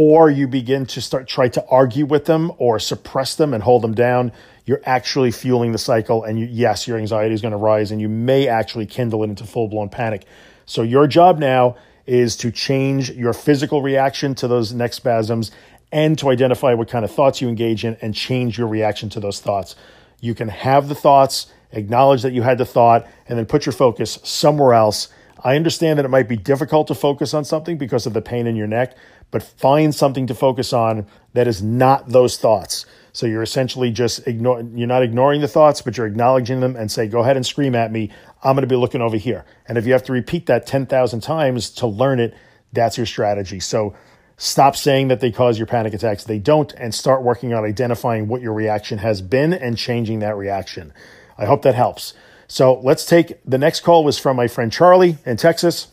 or 0.00 0.30
you 0.30 0.46
begin 0.46 0.86
to 0.86 1.00
start 1.00 1.26
try 1.26 1.48
to 1.48 1.66
argue 1.66 2.06
with 2.06 2.24
them 2.24 2.52
or 2.58 2.78
suppress 2.78 3.34
them 3.34 3.52
and 3.52 3.64
hold 3.64 3.82
them 3.82 3.94
down, 3.94 4.30
you're 4.64 4.80
actually 4.84 5.32
fueling 5.32 5.72
the 5.72 5.78
cycle. 5.78 6.22
And 6.22 6.38
you, 6.38 6.46
yes, 6.48 6.86
your 6.86 6.98
anxiety 6.98 7.34
is 7.34 7.42
going 7.42 7.50
to 7.50 7.58
rise 7.58 7.90
and 7.90 8.00
you 8.00 8.08
may 8.08 8.46
actually 8.46 8.86
kindle 8.86 9.24
it 9.24 9.28
into 9.28 9.42
full 9.42 9.66
blown 9.66 9.88
panic. 9.88 10.24
So 10.66 10.82
your 10.82 11.08
job 11.08 11.40
now 11.40 11.74
is 12.06 12.36
to 12.36 12.52
change 12.52 13.10
your 13.10 13.32
physical 13.32 13.82
reaction 13.82 14.36
to 14.36 14.46
those 14.46 14.72
neck 14.72 14.92
spasms 14.92 15.50
and 15.90 16.16
to 16.20 16.30
identify 16.30 16.74
what 16.74 16.86
kind 16.88 17.04
of 17.04 17.10
thoughts 17.10 17.40
you 17.40 17.48
engage 17.48 17.84
in 17.84 17.96
and 18.00 18.14
change 18.14 18.56
your 18.56 18.68
reaction 18.68 19.08
to 19.08 19.18
those 19.18 19.40
thoughts. 19.40 19.74
You 20.20 20.32
can 20.32 20.46
have 20.46 20.88
the 20.88 20.94
thoughts, 20.94 21.48
acknowledge 21.72 22.22
that 22.22 22.32
you 22.32 22.42
had 22.42 22.58
the 22.58 22.64
thought, 22.64 23.04
and 23.26 23.36
then 23.36 23.46
put 23.46 23.66
your 23.66 23.72
focus 23.72 24.20
somewhere 24.22 24.74
else. 24.74 25.08
I 25.42 25.56
understand 25.56 25.98
that 25.98 26.04
it 26.04 26.08
might 26.08 26.28
be 26.28 26.36
difficult 26.36 26.88
to 26.88 26.94
focus 26.94 27.34
on 27.34 27.44
something 27.44 27.78
because 27.78 28.06
of 28.06 28.12
the 28.12 28.22
pain 28.22 28.46
in 28.46 28.56
your 28.56 28.66
neck, 28.66 28.96
but 29.30 29.42
find 29.42 29.94
something 29.94 30.26
to 30.26 30.34
focus 30.34 30.72
on 30.72 31.06
that 31.34 31.46
is 31.46 31.62
not 31.62 32.08
those 32.08 32.38
thoughts. 32.38 32.86
So 33.12 33.26
you're 33.26 33.42
essentially 33.42 33.90
just 33.90 34.26
ignore, 34.26 34.60
you're 34.60 34.88
not 34.88 35.02
ignoring 35.02 35.40
the 35.40 35.48
thoughts, 35.48 35.82
but 35.82 35.96
you're 35.96 36.06
acknowledging 36.06 36.60
them 36.60 36.76
and 36.76 36.90
say, 36.90 37.06
go 37.06 37.20
ahead 37.20 37.36
and 37.36 37.46
scream 37.46 37.74
at 37.74 37.92
me. 37.92 38.10
I'm 38.42 38.54
going 38.54 38.62
to 38.62 38.68
be 38.68 38.76
looking 38.76 39.00
over 39.00 39.16
here. 39.16 39.44
And 39.66 39.78
if 39.78 39.86
you 39.86 39.92
have 39.92 40.04
to 40.04 40.12
repeat 40.12 40.46
that 40.46 40.66
10,000 40.66 41.20
times 41.20 41.70
to 41.70 41.86
learn 41.86 42.20
it, 42.20 42.34
that's 42.72 42.96
your 42.96 43.06
strategy. 43.06 43.60
So 43.60 43.94
Stop 44.40 44.76
saying 44.76 45.08
that 45.08 45.18
they 45.18 45.32
cause 45.32 45.58
your 45.58 45.66
panic 45.66 45.92
attacks. 45.92 46.22
They 46.22 46.38
don't, 46.38 46.72
and 46.74 46.94
start 46.94 47.24
working 47.24 47.52
on 47.52 47.64
identifying 47.64 48.28
what 48.28 48.40
your 48.40 48.52
reaction 48.52 48.98
has 48.98 49.20
been 49.20 49.52
and 49.52 49.76
changing 49.76 50.20
that 50.20 50.36
reaction. 50.36 50.92
I 51.36 51.44
hope 51.44 51.62
that 51.62 51.74
helps. 51.74 52.14
So 52.48 52.80
let's 52.80 53.04
take 53.04 53.38
the 53.44 53.58
next 53.58 53.80
call 53.80 54.04
was 54.04 54.18
from 54.18 54.36
my 54.36 54.48
friend 54.48 54.72
Charli 54.72 55.18
in 55.26 55.36
Texas. 55.36 55.88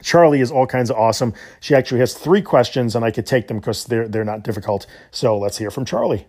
Charli 0.00 0.40
is 0.40 0.50
all 0.50 0.66
kinds 0.66 0.88
of 0.88 0.96
awesome. 0.96 1.34
She 1.58 1.74
actually 1.74 2.00
has 2.00 2.14
three 2.14 2.40
questions, 2.40 2.96
and 2.96 3.04
I 3.04 3.10
could 3.10 3.26
take 3.26 3.48
them 3.48 3.58
because 3.58 3.84
they're 3.84 4.08
they're 4.08 4.24
not 4.24 4.44
difficult. 4.44 4.86
So 5.10 5.36
let's 5.36 5.58
hear 5.58 5.70
from 5.70 5.84
Charli. 5.84 6.24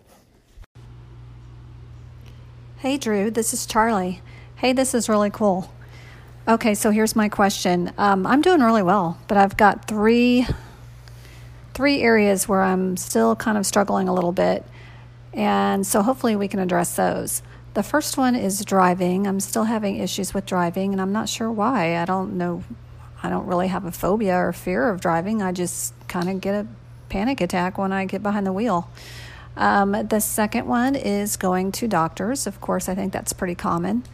Hey 2.78 2.98
Drew, 2.98 3.30
this 3.30 3.54
is 3.54 3.66
Charli. 3.66 4.18
Hey, 4.56 4.72
this 4.72 4.94
is 4.94 5.08
really 5.08 5.30
cool. 5.30 5.72
Okay, 6.46 6.74
so 6.74 6.90
here's 6.90 7.14
my 7.14 7.28
question. 7.28 7.92
Um, 7.96 8.26
I'm 8.26 8.42
doing 8.42 8.60
really 8.60 8.82
well, 8.82 9.18
but 9.28 9.38
I've 9.38 9.56
got 9.56 9.86
three 9.86 10.46
three 11.74 12.02
areas 12.02 12.48
where 12.48 12.62
I'm 12.62 12.96
still 12.96 13.36
kind 13.36 13.56
of 13.56 13.64
struggling 13.64 14.08
a 14.08 14.14
little 14.14 14.32
bit. 14.32 14.64
And 15.32 15.86
so 15.86 16.02
hopefully 16.02 16.36
we 16.36 16.48
can 16.48 16.58
address 16.58 16.96
those. 16.96 17.42
The 17.74 17.82
first 17.82 18.18
one 18.18 18.34
is 18.34 18.64
driving. 18.64 19.26
I'm 19.26 19.40
still 19.40 19.64
having 19.64 19.96
issues 19.96 20.34
with 20.34 20.44
driving, 20.44 20.92
and 20.92 21.00
I'm 21.00 21.12
not 21.12 21.28
sure 21.28 21.50
why. 21.50 21.96
I 21.96 22.04
don't 22.04 22.36
know. 22.36 22.62
I 23.22 23.30
don't 23.30 23.46
really 23.46 23.68
have 23.68 23.84
a 23.84 23.92
phobia 23.92 24.36
or 24.36 24.52
fear 24.52 24.90
of 24.90 25.00
driving. 25.00 25.40
I 25.40 25.52
just 25.52 25.94
kind 26.08 26.28
of 26.28 26.40
get 26.40 26.54
a 26.54 26.66
panic 27.08 27.40
attack 27.40 27.78
when 27.78 27.92
I 27.92 28.04
get 28.04 28.22
behind 28.22 28.46
the 28.46 28.52
wheel. 28.52 28.90
Um, 29.56 29.92
the 29.92 30.20
second 30.20 30.66
one 30.66 30.94
is 30.94 31.36
going 31.36 31.72
to 31.72 31.88
doctors. 31.88 32.46
Of 32.46 32.60
course, 32.60 32.88
I 32.88 32.94
think 32.94 33.12
that's 33.12 33.32
pretty 33.32 33.54
common. 33.54 34.04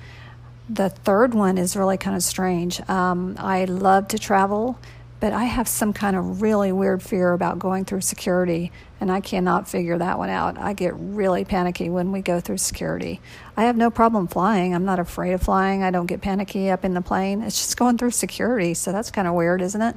The 0.69 0.91
third 0.91 1.35
one 1.35 1.59
is 1.59 1.77
really 1.77 1.97
kind 1.97 2.15
of 2.15 2.23
strange. 2.23 2.81
Um, 2.89 3.37
I 3.39 3.65
love 3.65 4.09
to 4.09 4.19
travel 4.19 4.79
but 5.21 5.33
I 5.33 5.45
have 5.45 5.67
some 5.67 5.93
kind 5.93 6.17
of 6.17 6.43
really 6.43 6.71
weird 6.71 7.03
fear 7.03 7.33
about 7.33 7.59
going 7.59 7.85
through 7.85 8.03
security, 8.03 8.71
and 9.01 9.11
I 9.11 9.21
cannot 9.21 9.69
figure 9.69 9.99
that 9.99 10.19
one 10.19 10.31
out. 10.31 10.59
I 10.59 10.73
get 10.75 10.95
really 10.97 11.45
panicky 11.45 11.91
when 11.91 12.13
we 12.13 12.23
go 12.23 12.41
through 12.41 12.59
security. 12.59 13.21
I 13.57 13.65
have 13.65 13.77
no 13.77 13.91
problem 13.91 14.29
flying. 14.29 14.75
I'm 14.75 14.85
not 14.85 15.01
afraid 15.01 15.33
of 15.33 15.43
flying. 15.43 15.83
I 15.83 15.91
don't 15.91 16.07
get 16.07 16.21
panicky 16.21 16.71
up 16.71 16.85
in 16.85 16.95
the 16.95 17.01
plane. 17.01 17.43
It's 17.43 17.59
just 17.59 17.77
going 17.77 17.99
through 17.99 18.13
security, 18.13 18.75
so 18.75 18.93
that's 18.93 19.11
kind 19.11 19.27
of 19.27 19.35
weird, 19.35 19.61
isn't 19.61 19.83
it? 19.83 19.97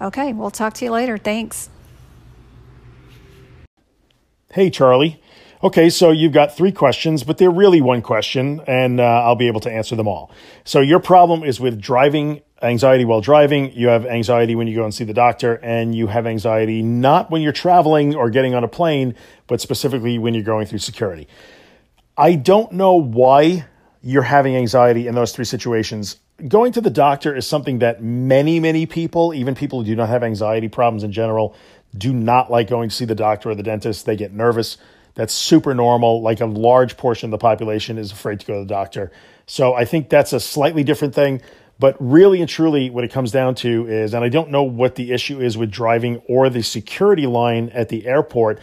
Okay, 0.00 0.32
we'll 0.32 0.50
talk 0.50 0.72
to 0.74 0.84
you 0.86 0.90
later. 0.90 1.18
Thanks. 1.18 1.68
Hey, 4.50 4.70
Charli. 4.70 5.18
Okay, 5.62 5.90
so 5.90 6.10
you've 6.10 6.32
got 6.32 6.56
three 6.56 6.72
questions, 6.72 7.22
but 7.22 7.36
they're 7.36 7.50
really 7.50 7.82
one 7.82 8.00
question, 8.00 8.62
and 8.66 8.98
uh, 8.98 9.02
I'll 9.04 9.36
be 9.36 9.46
able 9.46 9.60
to 9.60 9.70
answer 9.70 9.94
them 9.94 10.08
all. 10.08 10.32
So, 10.64 10.80
your 10.80 11.00
problem 11.00 11.44
is 11.44 11.60
with 11.60 11.78
driving 11.78 12.40
anxiety 12.62 13.04
while 13.04 13.20
driving, 13.20 13.72
you 13.72 13.88
have 13.88 14.04
anxiety 14.06 14.54
when 14.54 14.66
you 14.66 14.74
go 14.74 14.84
and 14.84 14.94
see 14.94 15.04
the 15.04 15.14
doctor, 15.14 15.54
and 15.54 15.94
you 15.94 16.06
have 16.08 16.26
anxiety 16.26 16.82
not 16.82 17.30
when 17.30 17.42
you're 17.42 17.52
traveling 17.52 18.14
or 18.14 18.30
getting 18.30 18.54
on 18.54 18.64
a 18.64 18.68
plane, 18.68 19.14
but 19.46 19.60
specifically 19.60 20.18
when 20.18 20.34
you're 20.34 20.42
going 20.42 20.66
through 20.66 20.78
security. 20.78 21.26
I 22.16 22.34
don't 22.34 22.72
know 22.72 22.94
why 22.94 23.66
you're 24.02 24.22
having 24.22 24.56
anxiety 24.56 25.06
in 25.06 25.14
those 25.14 25.32
three 25.32 25.44
situations. 25.44 26.16
Going 26.48 26.72
to 26.72 26.80
the 26.80 26.90
doctor 26.90 27.34
is 27.34 27.46
something 27.46 27.80
that 27.80 28.02
many, 28.02 28.60
many 28.60 28.86
people, 28.86 29.34
even 29.34 29.54
people 29.54 29.80
who 29.80 29.86
do 29.86 29.96
not 29.96 30.08
have 30.08 30.22
anxiety 30.22 30.68
problems 30.68 31.02
in 31.02 31.12
general, 31.12 31.54
do 31.96 32.12
not 32.12 32.50
like 32.50 32.68
going 32.68 32.88
to 32.88 32.94
see 32.94 33.04
the 33.04 33.14
doctor 33.14 33.50
or 33.50 33.54
the 33.54 33.62
dentist. 33.62 34.06
They 34.06 34.16
get 34.16 34.32
nervous. 34.32 34.78
That's 35.14 35.34
super 35.34 35.74
normal. 35.74 36.22
Like 36.22 36.40
a 36.40 36.46
large 36.46 36.96
portion 36.96 37.26
of 37.26 37.30
the 37.32 37.42
population 37.42 37.98
is 37.98 38.12
afraid 38.12 38.40
to 38.40 38.46
go 38.46 38.54
to 38.54 38.60
the 38.60 38.66
doctor. 38.66 39.12
So 39.46 39.74
I 39.74 39.84
think 39.84 40.08
that's 40.08 40.32
a 40.32 40.40
slightly 40.40 40.84
different 40.84 41.14
thing. 41.14 41.42
But 41.80 41.96
really 41.98 42.40
and 42.40 42.48
truly, 42.48 42.90
what 42.90 43.04
it 43.04 43.10
comes 43.10 43.32
down 43.32 43.54
to 43.56 43.88
is, 43.88 44.12
and 44.12 44.22
I 44.22 44.28
don't 44.28 44.50
know 44.50 44.62
what 44.62 44.96
the 44.96 45.12
issue 45.12 45.40
is 45.40 45.56
with 45.56 45.70
driving 45.70 46.18
or 46.28 46.50
the 46.50 46.62
security 46.62 47.26
line 47.26 47.70
at 47.70 47.88
the 47.88 48.06
airport. 48.06 48.60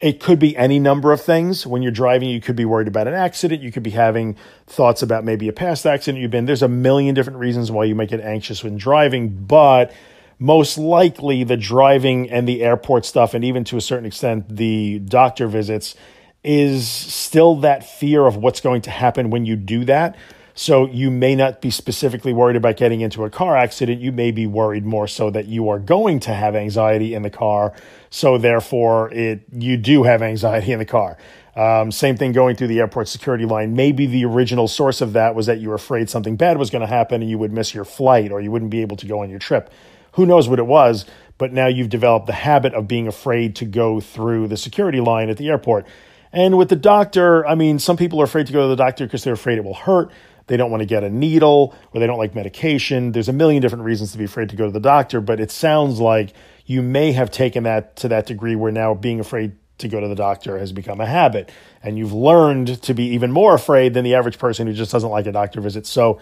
It 0.00 0.20
could 0.20 0.38
be 0.38 0.56
any 0.56 0.78
number 0.78 1.12
of 1.12 1.20
things. 1.20 1.66
When 1.66 1.82
you're 1.82 1.90
driving, 1.90 2.30
you 2.30 2.40
could 2.40 2.54
be 2.54 2.64
worried 2.64 2.86
about 2.86 3.08
an 3.08 3.14
accident. 3.14 3.60
You 3.60 3.72
could 3.72 3.82
be 3.82 3.90
having 3.90 4.36
thoughts 4.68 5.02
about 5.02 5.24
maybe 5.24 5.48
a 5.48 5.52
past 5.52 5.84
accident 5.84 6.22
you've 6.22 6.30
been. 6.30 6.46
There's 6.46 6.62
a 6.62 6.68
million 6.68 7.12
different 7.12 7.40
reasons 7.40 7.72
why 7.72 7.84
you 7.84 7.96
might 7.96 8.08
get 8.08 8.20
anxious 8.20 8.62
when 8.62 8.76
driving, 8.76 9.30
but 9.30 9.92
most 10.38 10.78
likely 10.78 11.42
the 11.42 11.56
driving 11.56 12.30
and 12.30 12.48
the 12.48 12.62
airport 12.62 13.04
stuff, 13.04 13.34
and 13.34 13.44
even 13.44 13.64
to 13.64 13.76
a 13.76 13.80
certain 13.80 14.06
extent, 14.06 14.48
the 14.48 15.00
doctor 15.00 15.48
visits, 15.48 15.96
is 16.44 16.88
still 16.88 17.56
that 17.56 17.84
fear 17.84 18.24
of 18.24 18.36
what's 18.36 18.60
going 18.60 18.82
to 18.82 18.90
happen 18.90 19.30
when 19.30 19.44
you 19.44 19.56
do 19.56 19.84
that. 19.86 20.16
So 20.58 20.86
you 20.86 21.12
may 21.12 21.36
not 21.36 21.60
be 21.60 21.70
specifically 21.70 22.32
worried 22.32 22.56
about 22.56 22.76
getting 22.76 23.00
into 23.00 23.22
a 23.22 23.30
car 23.30 23.56
accident. 23.56 24.00
You 24.00 24.10
may 24.10 24.32
be 24.32 24.44
worried 24.44 24.84
more 24.84 25.06
so 25.06 25.30
that 25.30 25.46
you 25.46 25.68
are 25.68 25.78
going 25.78 26.18
to 26.20 26.34
have 26.34 26.56
anxiety 26.56 27.14
in 27.14 27.22
the 27.22 27.30
car. 27.30 27.72
So 28.10 28.38
therefore, 28.38 29.08
it 29.12 29.42
you 29.52 29.76
do 29.76 30.02
have 30.02 30.20
anxiety 30.20 30.72
in 30.72 30.80
the 30.80 30.84
car. 30.84 31.16
Um, 31.54 31.92
same 31.92 32.16
thing 32.16 32.32
going 32.32 32.56
through 32.56 32.66
the 32.66 32.80
airport 32.80 33.06
security 33.06 33.44
line. 33.44 33.76
Maybe 33.76 34.06
the 34.06 34.24
original 34.24 34.66
source 34.66 35.00
of 35.00 35.12
that 35.12 35.36
was 35.36 35.46
that 35.46 35.60
you 35.60 35.68
were 35.68 35.76
afraid 35.76 36.10
something 36.10 36.34
bad 36.34 36.58
was 36.58 36.70
going 36.70 36.80
to 36.80 36.88
happen 36.88 37.22
and 37.22 37.30
you 37.30 37.38
would 37.38 37.52
miss 37.52 37.72
your 37.72 37.84
flight 37.84 38.32
or 38.32 38.40
you 38.40 38.50
wouldn't 38.50 38.72
be 38.72 38.80
able 38.80 38.96
to 38.96 39.06
go 39.06 39.20
on 39.22 39.30
your 39.30 39.38
trip. 39.38 39.70
Who 40.14 40.26
knows 40.26 40.48
what 40.48 40.58
it 40.58 40.66
was? 40.66 41.06
But 41.38 41.52
now 41.52 41.68
you've 41.68 41.88
developed 41.88 42.26
the 42.26 42.32
habit 42.32 42.74
of 42.74 42.88
being 42.88 43.06
afraid 43.06 43.54
to 43.56 43.64
go 43.64 44.00
through 44.00 44.48
the 44.48 44.56
security 44.56 44.98
line 44.98 45.30
at 45.30 45.36
the 45.36 45.50
airport. 45.50 45.86
And 46.32 46.58
with 46.58 46.68
the 46.68 46.76
doctor, 46.76 47.46
I 47.46 47.54
mean, 47.54 47.78
some 47.78 47.96
people 47.96 48.20
are 48.20 48.24
afraid 48.24 48.48
to 48.48 48.52
go 48.52 48.62
to 48.62 48.68
the 48.68 48.76
doctor 48.76 49.06
because 49.06 49.22
they're 49.22 49.34
afraid 49.34 49.58
it 49.58 49.64
will 49.64 49.74
hurt 49.74 50.10
they 50.48 50.56
don't 50.56 50.70
want 50.70 50.80
to 50.80 50.86
get 50.86 51.04
a 51.04 51.10
needle 51.10 51.74
or 51.92 52.00
they 52.00 52.06
don't 52.06 52.18
like 52.18 52.34
medication. 52.34 53.12
There's 53.12 53.28
a 53.28 53.32
million 53.32 53.62
different 53.62 53.84
reasons 53.84 54.12
to 54.12 54.18
be 54.18 54.24
afraid 54.24 54.48
to 54.50 54.56
go 54.56 54.66
to 54.66 54.72
the 54.72 54.80
doctor, 54.80 55.20
but 55.20 55.40
it 55.40 55.50
sounds 55.50 56.00
like 56.00 56.32
you 56.66 56.82
may 56.82 57.12
have 57.12 57.30
taken 57.30 57.64
that 57.64 57.96
to 57.96 58.08
that 58.08 58.26
degree 58.26 58.56
where 58.56 58.72
now 58.72 58.94
being 58.94 59.20
afraid 59.20 59.52
to 59.78 59.88
go 59.88 60.00
to 60.00 60.08
the 60.08 60.14
doctor 60.14 60.58
has 60.58 60.72
become 60.72 61.00
a 61.00 61.06
habit. 61.06 61.50
And 61.82 61.96
you've 61.96 62.12
learned 62.12 62.82
to 62.82 62.94
be 62.94 63.04
even 63.14 63.30
more 63.30 63.54
afraid 63.54 63.94
than 63.94 64.04
the 64.04 64.14
average 64.14 64.38
person 64.38 64.66
who 64.66 64.72
just 64.72 64.90
doesn't 64.92 65.10
like 65.10 65.26
a 65.26 65.32
doctor 65.32 65.60
visit. 65.60 65.86
So 65.86 66.18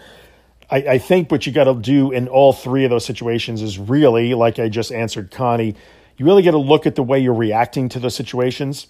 I, 0.69 0.77
I 0.77 0.97
think 0.97 1.31
what 1.31 1.45
you 1.45 1.51
got 1.51 1.63
to 1.63 1.73
do 1.73 2.11
in 2.11 2.27
all 2.27 2.53
three 2.53 2.83
of 2.83 2.89
those 2.89 3.05
situations 3.05 3.61
is 3.61 3.79
really, 3.79 4.33
like 4.33 4.59
I 4.59 4.69
just 4.69 4.91
answered 4.91 5.31
Connie, 5.31 5.75
you 6.17 6.25
really 6.25 6.43
got 6.43 6.51
to 6.51 6.57
look 6.57 6.85
at 6.85 6.95
the 6.95 7.03
way 7.03 7.19
you're 7.19 7.33
reacting 7.33 7.89
to 7.89 7.99
those 7.99 8.15
situations. 8.15 8.87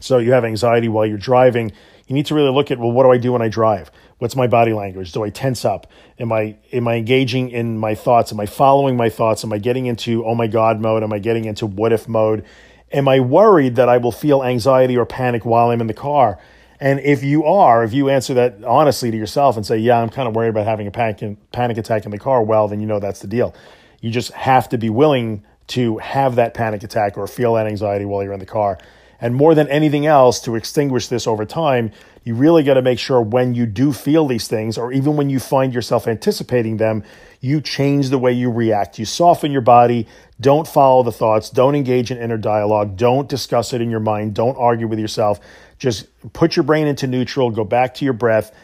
So 0.00 0.18
you 0.18 0.32
have 0.32 0.44
anxiety 0.44 0.88
while 0.88 1.06
you're 1.06 1.18
driving. 1.18 1.72
You 2.06 2.14
need 2.14 2.26
to 2.26 2.34
really 2.34 2.50
look 2.50 2.70
at, 2.70 2.78
well, 2.78 2.92
what 2.92 3.04
do 3.04 3.12
I 3.12 3.18
do 3.18 3.32
when 3.32 3.42
I 3.42 3.48
drive? 3.48 3.90
What's 4.18 4.36
my 4.36 4.46
body 4.46 4.72
language? 4.72 5.12
Do 5.12 5.22
I 5.22 5.30
tense 5.30 5.64
up? 5.64 5.86
Am 6.18 6.32
I 6.32 6.56
am 6.72 6.86
I 6.86 6.94
engaging 6.94 7.50
in 7.50 7.78
my 7.78 7.94
thoughts? 7.94 8.32
Am 8.32 8.40
I 8.40 8.46
following 8.46 8.96
my 8.96 9.08
thoughts? 9.08 9.44
Am 9.44 9.52
I 9.52 9.58
getting 9.58 9.86
into 9.86 10.24
oh 10.24 10.34
my 10.34 10.46
god 10.46 10.80
mode? 10.80 11.02
Am 11.02 11.12
I 11.12 11.18
getting 11.18 11.44
into 11.44 11.66
what 11.66 11.92
if 11.92 12.08
mode? 12.08 12.44
Am 12.92 13.08
I 13.08 13.20
worried 13.20 13.76
that 13.76 13.88
I 13.88 13.98
will 13.98 14.12
feel 14.12 14.42
anxiety 14.42 14.96
or 14.96 15.04
panic 15.04 15.44
while 15.44 15.70
I'm 15.70 15.80
in 15.80 15.88
the 15.88 15.94
car? 15.94 16.38
And 16.80 17.00
if 17.00 17.22
you 17.24 17.44
are, 17.44 17.82
if 17.82 17.92
you 17.92 18.08
answer 18.08 18.34
that 18.34 18.62
honestly 18.64 19.10
to 19.10 19.16
yourself 19.16 19.56
and 19.56 19.66
say, 19.66 19.78
"Yeah, 19.78 20.00
I'm 20.00 20.10
kind 20.10 20.28
of 20.28 20.36
worried 20.36 20.50
about 20.50 20.66
having 20.66 20.86
a 20.86 20.90
panic 20.90 21.36
panic 21.50 21.78
attack 21.78 22.04
in 22.04 22.10
the 22.10 22.18
car," 22.18 22.42
well, 22.42 22.68
then 22.68 22.80
you 22.80 22.86
know 22.86 23.00
that's 23.00 23.20
the 23.20 23.26
deal. 23.26 23.54
You 24.00 24.10
just 24.10 24.32
have 24.32 24.68
to 24.68 24.78
be 24.78 24.90
willing 24.90 25.42
to 25.68 25.98
have 25.98 26.36
that 26.36 26.54
panic 26.54 26.82
attack 26.82 27.16
or 27.16 27.26
feel 27.26 27.54
that 27.54 27.66
anxiety 27.66 28.04
while 28.04 28.22
you're 28.22 28.32
in 28.32 28.40
the 28.40 28.46
car. 28.46 28.78
And 29.24 29.34
more 29.34 29.54
than 29.54 29.68
anything 29.68 30.04
else, 30.04 30.38
to 30.42 30.54
extinguish 30.54 31.08
this 31.08 31.26
over 31.26 31.46
time, 31.46 31.92
you 32.24 32.34
really 32.34 32.62
got 32.62 32.74
to 32.74 32.82
make 32.82 32.98
sure 32.98 33.22
when 33.22 33.54
you 33.54 33.64
do 33.64 33.90
feel 33.90 34.26
these 34.26 34.48
things, 34.48 34.76
or 34.76 34.92
even 34.92 35.16
when 35.16 35.30
you 35.30 35.40
find 35.40 35.72
yourself 35.72 36.06
anticipating 36.06 36.76
them, 36.76 37.02
you 37.40 37.62
change 37.62 38.10
the 38.10 38.18
way 38.18 38.32
you 38.32 38.50
react. 38.50 38.98
You 38.98 39.06
soften 39.06 39.50
your 39.50 39.62
body. 39.62 40.06
Don't 40.42 40.68
follow 40.68 41.02
the 41.02 41.10
thoughts. 41.10 41.48
Don't 41.48 41.74
engage 41.74 42.10
in 42.10 42.18
inner 42.18 42.36
dialogue. 42.36 42.98
Don't 42.98 43.26
discuss 43.26 43.72
it 43.72 43.80
in 43.80 43.88
your 43.88 43.98
mind. 43.98 44.34
Don't 44.34 44.58
argue 44.58 44.86
with 44.86 44.98
yourself. 44.98 45.40
Just 45.78 46.06
put 46.34 46.54
your 46.54 46.64
brain 46.64 46.86
into 46.86 47.06
neutral. 47.06 47.50
Go 47.50 47.64
back 47.64 47.94
to 47.94 48.04
your 48.04 48.12
breath. 48.12 48.54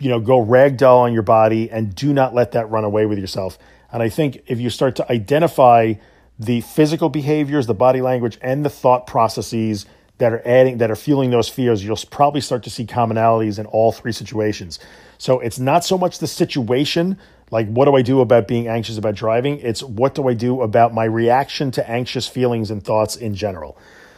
You 0.00 0.08
know, 0.08 0.18
go 0.18 0.44
ragdoll 0.44 1.02
on 1.02 1.12
your 1.12 1.22
body 1.22 1.70
and 1.70 1.94
do 1.94 2.12
not 2.12 2.34
let 2.34 2.50
that 2.50 2.68
run 2.68 2.82
away 2.82 3.06
with 3.06 3.20
yourself. 3.20 3.60
And 3.92 4.02
I 4.02 4.08
think 4.08 4.42
if 4.48 4.58
you 4.58 4.70
start 4.70 4.96
to 4.96 5.12
identify 5.12 5.94
the 6.38 6.60
physical 6.62 7.08
behaviors, 7.08 7.66
the 7.66 7.74
body 7.74 8.00
language, 8.00 8.38
and 8.42 8.64
the 8.64 8.70
thought 8.70 9.06
processes 9.06 9.86
that 10.18 10.32
are 10.32 10.42
adding 10.46 10.78
that 10.78 10.90
are 10.90 10.96
fueling 10.96 11.30
those 11.30 11.48
fears, 11.48 11.84
you'll 11.84 11.98
probably 12.10 12.40
start 12.40 12.62
to 12.62 12.70
see 12.70 12.84
commonalities 12.84 13.58
in 13.58 13.66
all 13.66 13.92
three 13.92 14.12
situations. 14.12 14.78
So 15.18 15.40
it's 15.40 15.58
not 15.58 15.84
so 15.84 15.98
much 15.98 16.18
the 16.18 16.26
situation, 16.26 17.18
like 17.50 17.68
what 17.68 17.86
do 17.86 17.96
I 17.96 18.02
do 18.02 18.20
about 18.20 18.46
being 18.46 18.68
anxious 18.68 18.96
about 18.96 19.14
driving? 19.14 19.58
It's 19.60 19.82
what 19.82 20.14
do 20.14 20.28
I 20.28 20.34
do 20.34 20.62
about 20.62 20.94
my 20.94 21.04
reaction 21.04 21.70
to 21.72 21.90
anxious 21.90 22.28
feelings 22.28 22.70
and 22.70 22.82
thoughts 22.82 23.16
in 23.16 23.34
general. 23.34 23.76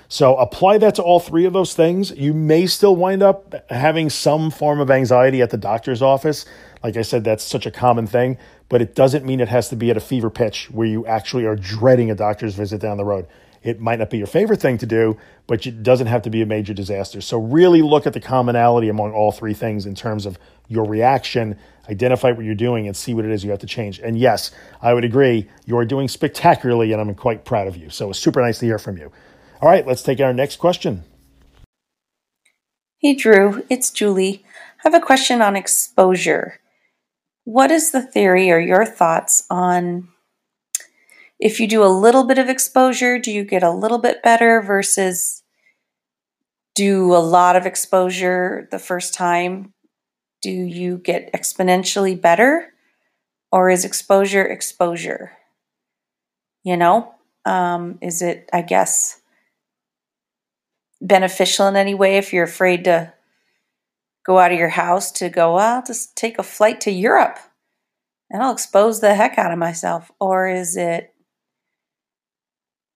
So 0.08 0.36
apply 0.36 0.78
that 0.78 0.94
to 0.96 1.02
all 1.02 1.18
three 1.18 1.46
of 1.46 1.52
those 1.52 1.74
things. 1.74 2.12
You 2.12 2.32
may 2.32 2.66
still 2.66 2.94
wind 2.94 3.22
up 3.22 3.68
having 3.70 4.08
some 4.08 4.50
form 4.50 4.80
of 4.80 4.90
anxiety 4.90 5.42
at 5.42 5.50
the 5.50 5.56
doctor's 5.56 6.00
office. 6.00 6.44
Like 6.84 6.96
I 6.96 7.02
said, 7.02 7.24
that's 7.24 7.42
such 7.42 7.66
a 7.66 7.70
common 7.70 8.06
thing, 8.06 8.38
but 8.68 8.82
it 8.82 8.94
doesn't 8.94 9.24
mean 9.24 9.40
it 9.40 9.48
has 9.48 9.68
to 9.68 9.76
be 9.76 9.90
at 9.90 9.96
a 9.96 10.00
fever 10.00 10.30
pitch 10.30 10.70
where 10.70 10.86
you 10.86 11.06
actually 11.06 11.44
are 11.44 11.56
dreading 11.56 12.10
a 12.10 12.14
doctor's 12.14 12.54
visit 12.54 12.80
down 12.80 12.96
the 12.96 13.04
road. 13.04 13.26
It 13.62 13.80
might 13.80 13.98
not 13.98 14.10
be 14.10 14.18
your 14.18 14.26
favorite 14.26 14.60
thing 14.60 14.78
to 14.78 14.86
do, 14.86 15.16
but 15.46 15.66
it 15.66 15.82
doesn't 15.82 16.06
have 16.06 16.22
to 16.22 16.30
be 16.30 16.40
a 16.40 16.46
major 16.46 16.72
disaster. 16.72 17.20
So, 17.20 17.38
really 17.38 17.82
look 17.82 18.06
at 18.06 18.12
the 18.12 18.20
commonality 18.20 18.88
among 18.88 19.12
all 19.12 19.32
three 19.32 19.54
things 19.54 19.86
in 19.86 19.94
terms 19.96 20.24
of 20.24 20.38
your 20.68 20.84
reaction, 20.84 21.58
identify 21.90 22.30
what 22.30 22.44
you're 22.44 22.54
doing, 22.54 22.86
and 22.86 22.96
see 22.96 23.12
what 23.12 23.24
it 23.24 23.32
is 23.32 23.42
you 23.42 23.50
have 23.50 23.58
to 23.60 23.66
change. 23.66 23.98
And 23.98 24.16
yes, 24.16 24.52
I 24.80 24.94
would 24.94 25.04
agree, 25.04 25.48
you're 25.64 25.84
doing 25.84 26.06
spectacularly, 26.06 26.92
and 26.92 27.00
I'm 27.00 27.14
quite 27.16 27.44
proud 27.44 27.66
of 27.66 27.76
you. 27.76 27.90
So, 27.90 28.10
it's 28.10 28.20
super 28.20 28.40
nice 28.40 28.60
to 28.60 28.66
hear 28.66 28.78
from 28.78 28.98
you. 28.98 29.10
All 29.60 29.68
right, 29.68 29.84
let's 29.84 30.02
take 30.02 30.20
our 30.20 30.32
next 30.32 30.56
question. 30.56 31.02
Hey, 32.98 33.14
Drew, 33.14 33.64
it's 33.68 33.90
Julie. 33.90 34.44
I 34.84 34.90
have 34.90 34.94
a 34.94 35.04
question 35.04 35.42
on 35.42 35.56
exposure. 35.56 36.60
What 37.46 37.70
is 37.70 37.92
the 37.92 38.02
theory 38.02 38.50
or 38.50 38.58
your 38.58 38.84
thoughts 38.84 39.46
on 39.48 40.08
if 41.38 41.60
you 41.60 41.68
do 41.68 41.84
a 41.84 41.86
little 41.86 42.24
bit 42.24 42.38
of 42.38 42.48
exposure, 42.48 43.20
do 43.20 43.30
you 43.30 43.44
get 43.44 43.62
a 43.62 43.70
little 43.70 43.98
bit 43.98 44.20
better 44.20 44.60
versus 44.60 45.44
do 46.74 47.14
a 47.14 47.22
lot 47.22 47.54
of 47.54 47.64
exposure 47.64 48.66
the 48.72 48.80
first 48.80 49.14
time? 49.14 49.72
Do 50.42 50.50
you 50.50 50.98
get 50.98 51.32
exponentially 51.32 52.20
better? 52.20 52.72
Or 53.52 53.70
is 53.70 53.84
exposure 53.84 54.44
exposure? 54.44 55.30
You 56.64 56.76
know, 56.76 57.14
um, 57.44 57.98
is 58.02 58.22
it, 58.22 58.50
I 58.52 58.62
guess, 58.62 59.20
beneficial 61.00 61.68
in 61.68 61.76
any 61.76 61.94
way 61.94 62.16
if 62.16 62.32
you're 62.32 62.42
afraid 62.42 62.82
to 62.84 63.12
go 64.26 64.38
out 64.38 64.52
of 64.52 64.58
your 64.58 64.68
house 64.68 65.12
to 65.12 65.28
go, 65.28 65.54
well, 65.54 65.76
I'll 65.76 65.86
just 65.86 66.16
take 66.16 66.38
a 66.38 66.42
flight 66.42 66.80
to 66.82 66.90
Europe 66.90 67.38
and 68.28 68.42
I'll 68.42 68.52
expose 68.52 69.00
the 69.00 69.14
heck 69.14 69.38
out 69.38 69.52
of 69.52 69.58
myself? 69.58 70.10
Or 70.20 70.48
is 70.48 70.76
it 70.76 71.14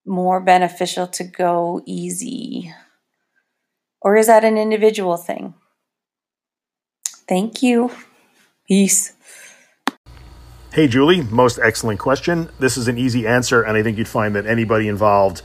more 0.05 0.41
beneficial 0.41 1.07
to 1.07 1.25
go 1.25 1.83
easy? 1.87 2.75
Or 4.03 4.17
is 4.17 4.27
that 4.27 4.45
an 4.45 4.59
individual 4.59 5.17
thing? 5.17 5.55
Thank 7.29 7.63
you. 7.63 7.93
Peace. 8.67 9.13
Hey, 10.73 10.89
Julie, 10.89 11.23
most 11.23 11.59
excellent 11.61 12.01
question. 12.01 12.49
This 12.59 12.77
is 12.77 12.89
an 12.89 12.97
easy 12.97 13.27
answer, 13.27 13.63
and 13.63 13.77
I 13.77 13.83
think 13.83 13.99
you'd 13.99 14.09
find 14.09 14.35
that 14.37 14.47
anybody 14.47 14.89
involved 14.89 15.43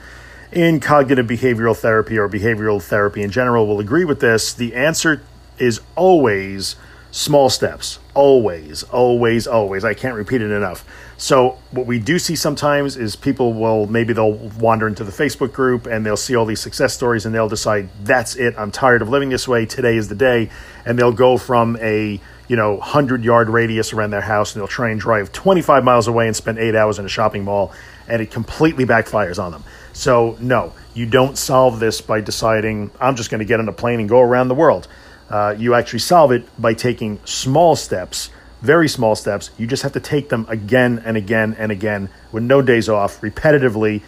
in 0.52 0.80
cognitive 0.80 1.26
behavioral 1.26 1.76
therapy 1.76 2.18
or 2.18 2.30
behavioral 2.30 2.82
therapy 2.82 3.24
in 3.24 3.32
general 3.32 3.68
will 3.68 3.80
agree 3.80 4.06
with 4.06 4.20
this. 4.20 4.54
The 4.54 4.76
answer 4.76 5.24
is 5.58 5.82
always 5.96 6.76
small 7.16 7.50
steps. 7.50 8.00
Always, 8.14 8.84
always, 8.84 9.48
always. 9.48 9.86
I 9.86 9.94
can't 9.94 10.16
repeat 10.16 10.42
it 10.42 10.52
enough. 10.52 10.86
So 11.18 11.58
what 11.72 11.86
we 11.86 11.98
do 11.98 12.20
see 12.20 12.36
sometimes 12.36 12.98
is 12.98 13.16
people 13.16 13.54
will 13.54 13.88
maybe 13.88 14.12
they'll 14.12 14.34
wander 14.34 14.86
into 14.86 15.06
the 15.06 15.14
Facebook 15.14 15.54
group 15.54 15.86
and 15.86 16.06
they'll 16.06 16.18
see 16.18 16.36
all 16.36 16.46
these 16.46 16.60
success 16.60 16.94
stories 16.94 17.26
and 17.26 17.34
they'll 17.34 17.48
decide 17.48 17.90
that's 18.04 18.36
it. 18.36 18.54
I'm 18.58 18.70
tired 18.70 19.02
of 19.02 19.08
living 19.08 19.30
this 19.30 19.48
way. 19.48 19.66
Today 19.66 19.96
is 19.96 20.10
the 20.10 20.16
day, 20.16 20.50
and 20.86 21.00
they'll 21.00 21.14
go 21.14 21.38
from 21.38 21.78
a 21.82 22.20
you 22.50 22.56
know 22.58 22.74
100 22.76 23.24
yard 23.24 23.50
radius 23.50 23.94
around 23.94 24.12
their 24.12 24.22
house 24.22 24.54
and 24.54 24.60
they'll 24.60 24.68
try 24.68 24.90
and 24.90 25.00
drive 25.00 25.32
25 25.32 25.86
miles 25.86 26.08
away 26.08 26.28
and 26.28 26.36
spend 26.36 26.60
eight 26.60 26.76
hours 26.76 27.00
in 27.00 27.06
a 27.06 27.10
shopping 27.10 27.46
mall, 27.46 27.72
and 28.10 28.22
it 28.22 28.30
completely 28.30 28.86
backfires 28.86 29.42
on 29.42 29.54
them. 29.54 29.64
So 29.94 30.36
no, 30.42 30.74
you 30.94 31.06
don't 31.06 31.38
solve 31.38 31.80
this 31.80 32.02
by 32.02 32.20
deciding 32.20 32.92
I'm 33.00 33.16
just 33.16 33.32
going 33.32 33.40
to 33.40 33.46
get 33.46 33.62
on 33.62 33.70
a 33.70 33.74
plane 33.74 34.02
and 34.02 34.10
go 34.10 34.20
around 34.20 34.50
the 34.50 34.56
world. 34.56 34.90
Uh, 35.30 35.56
you 35.58 35.74
actually 35.74 36.00
solve 36.00 36.32
it 36.32 36.46
by 36.62 36.74
taking 36.74 37.20
small 37.26 37.76
steps 37.76 38.30
very 38.66 38.90
small 38.90 39.16
steps. 39.16 39.52
You 39.58 39.68
just 39.68 39.84
have 39.84 39.94
to 39.94 40.00
take 40.00 40.30
them 40.30 40.46
again 40.50 41.02
and 41.06 41.16
again 41.16 41.56
and 41.58 41.72
again 41.72 42.10
with 42.32 42.44
no 42.44 42.62
days 42.62 42.90
off, 42.90 43.22
repetitively, 43.22 44.02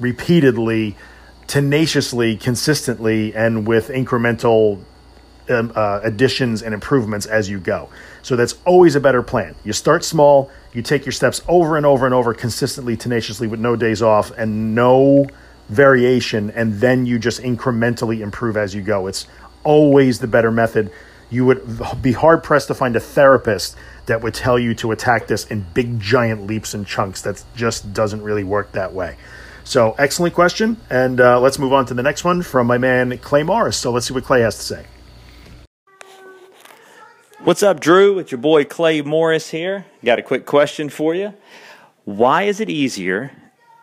repeatedly, 0.00 0.96
tenaciously, 1.46 2.36
consistently, 2.36 3.34
and 3.34 3.66
with 3.66 3.88
incremental 3.88 4.82
um, 5.50 5.72
uh, 5.74 6.00
additions 6.02 6.62
and 6.62 6.74
improvements 6.74 7.26
as 7.26 7.48
you 7.48 7.58
go. 7.58 7.88
So 8.22 8.34
that's 8.36 8.54
always 8.64 8.96
a 8.96 9.00
better 9.00 9.22
plan. 9.22 9.54
You 9.64 9.72
start 9.72 10.04
small, 10.04 10.50
you 10.72 10.82
take 10.82 11.04
your 11.04 11.12
steps 11.12 11.42
over 11.48 11.76
and 11.76 11.86
over 11.86 12.06
and 12.06 12.14
over 12.14 12.34
consistently, 12.34 12.96
tenaciously, 12.96 13.46
with 13.46 13.60
no 13.60 13.76
days 13.76 14.02
off 14.02 14.30
and 14.36 14.74
no 14.74 15.26
variation, 15.68 16.50
and 16.52 16.80
then 16.80 17.04
you 17.04 17.18
just 17.18 17.42
incrementally 17.42 18.20
improve 18.20 18.56
as 18.56 18.74
you 18.74 18.80
go. 18.80 19.06
It's 19.06 19.26
always 19.68 20.18
the 20.18 20.26
better 20.26 20.50
method. 20.50 20.90
You 21.28 21.44
would 21.44 21.60
be 22.00 22.12
hard 22.12 22.42
pressed 22.42 22.68
to 22.68 22.74
find 22.74 22.96
a 22.96 23.00
therapist 23.00 23.76
that 24.06 24.22
would 24.22 24.32
tell 24.32 24.58
you 24.58 24.74
to 24.76 24.92
attack 24.92 25.26
this 25.26 25.46
in 25.46 25.66
big, 25.74 26.00
giant 26.00 26.46
leaps 26.46 26.72
and 26.72 26.86
chunks. 26.86 27.20
That 27.20 27.44
just 27.54 27.92
doesn't 27.92 28.22
really 28.22 28.44
work 28.44 28.72
that 28.72 28.94
way. 28.94 29.16
So, 29.64 29.94
excellent 29.98 30.34
question. 30.34 30.78
And 30.88 31.20
uh, 31.20 31.38
let's 31.38 31.58
move 31.58 31.74
on 31.74 31.84
to 31.86 31.94
the 31.94 32.02
next 32.02 32.24
one 32.24 32.40
from 32.40 32.66
my 32.66 32.78
man, 32.78 33.18
Clay 33.18 33.42
Morris. 33.42 33.76
So, 33.76 33.90
let's 33.90 34.08
see 34.08 34.14
what 34.14 34.24
Clay 34.24 34.40
has 34.40 34.56
to 34.56 34.62
say. 34.62 34.86
What's 37.40 37.62
up, 37.62 37.78
Drew? 37.78 38.18
It's 38.18 38.32
your 38.32 38.40
boy 38.40 38.64
Clay 38.64 39.02
Morris 39.02 39.50
here. 39.50 39.84
Got 40.02 40.18
a 40.18 40.22
quick 40.22 40.46
question 40.46 40.88
for 40.88 41.14
you. 41.14 41.34
Why 42.06 42.44
is 42.44 42.60
it 42.60 42.70
easier 42.70 43.32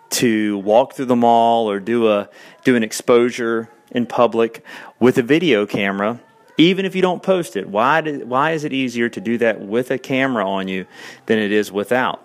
to 0.10 0.58
walk 0.58 0.94
through 0.94 1.06
the 1.06 1.16
mall 1.16 1.70
or 1.70 1.80
do 1.80 2.10
a 2.10 2.28
do 2.64 2.76
an 2.76 2.82
exposure 2.82 3.70
in 3.96 4.06
public 4.06 4.64
with 5.00 5.18
a 5.18 5.24
video 5.24 5.66
camera 5.66 6.20
even 6.58 6.86
if 6.86 6.96
you 6.96 7.02
don't 7.02 7.24
post 7.24 7.56
it 7.56 7.68
why 7.68 8.02
do, 8.02 8.26
why 8.26 8.52
is 8.52 8.64
it 8.64 8.74
easier 8.74 9.10
to 9.10 9.22
do 9.22 9.38
that 9.38 9.62
with 9.62 9.90
a 9.92 9.98
camera 9.98 10.48
on 10.48 10.68
you 10.68 10.86
than 11.26 11.40
it 11.40 11.52
is 11.52 11.72
without 11.72 12.24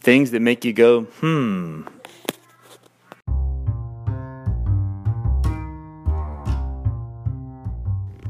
things 0.00 0.30
that 0.30 0.40
make 0.40 0.64
you 0.64 0.72
go 0.72 1.02
hmm 1.02 1.82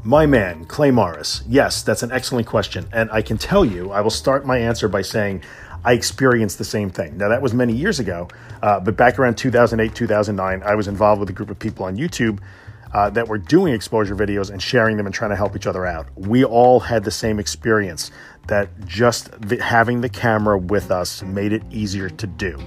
My 0.05 0.25
man, 0.25 0.65
Clay 0.65 0.91
Morris. 0.91 1.43
Yes, 1.47 1.81
that's 1.81 2.03
an 2.03 2.11
excellent 2.11 2.45
question. 2.45 2.89
And 2.91 3.09
I 3.09 3.21
can 3.21 3.37
tell 3.37 3.63
you, 3.63 3.91
I 3.91 4.01
will 4.01 4.09
start 4.09 4.45
my 4.45 4.57
answer 4.57 4.89
by 4.89 5.01
saying 5.01 5.43
I 5.85 5.93
experienced 5.93 6.57
the 6.57 6.65
same 6.65 6.89
thing. 6.89 7.17
Now, 7.17 7.29
that 7.29 7.41
was 7.41 7.53
many 7.53 7.71
years 7.71 8.01
ago, 8.01 8.27
uh, 8.61 8.81
but 8.81 8.97
back 8.97 9.17
around 9.17 9.35
2008, 9.35 9.95
2009, 9.95 10.61
I 10.63 10.75
was 10.75 10.89
involved 10.89 11.21
with 11.21 11.29
a 11.29 11.33
group 11.33 11.49
of 11.49 11.57
people 11.57 11.85
on 11.85 11.95
YouTube 11.95 12.39
uh, 12.93 13.09
that 13.09 13.27
were 13.27 13.37
doing 13.37 13.73
exposure 13.73 14.15
videos 14.15 14.49
and 14.49 14.61
sharing 14.61 14.97
them 14.97 15.05
and 15.05 15.13
trying 15.13 15.31
to 15.31 15.35
help 15.35 15.55
each 15.55 15.67
other 15.67 15.85
out. 15.85 16.07
We 16.15 16.43
all 16.45 16.79
had 16.79 17.03
the 17.03 17.11
same 17.11 17.39
experience 17.39 18.11
that 18.47 18.69
just 18.85 19.31
the, 19.41 19.57
having 19.57 20.01
the 20.01 20.09
camera 20.09 20.57
with 20.57 20.91
us 20.91 21.23
made 21.23 21.53
it 21.53 21.63
easier 21.71 22.09
to 22.09 22.27
do. 22.27 22.59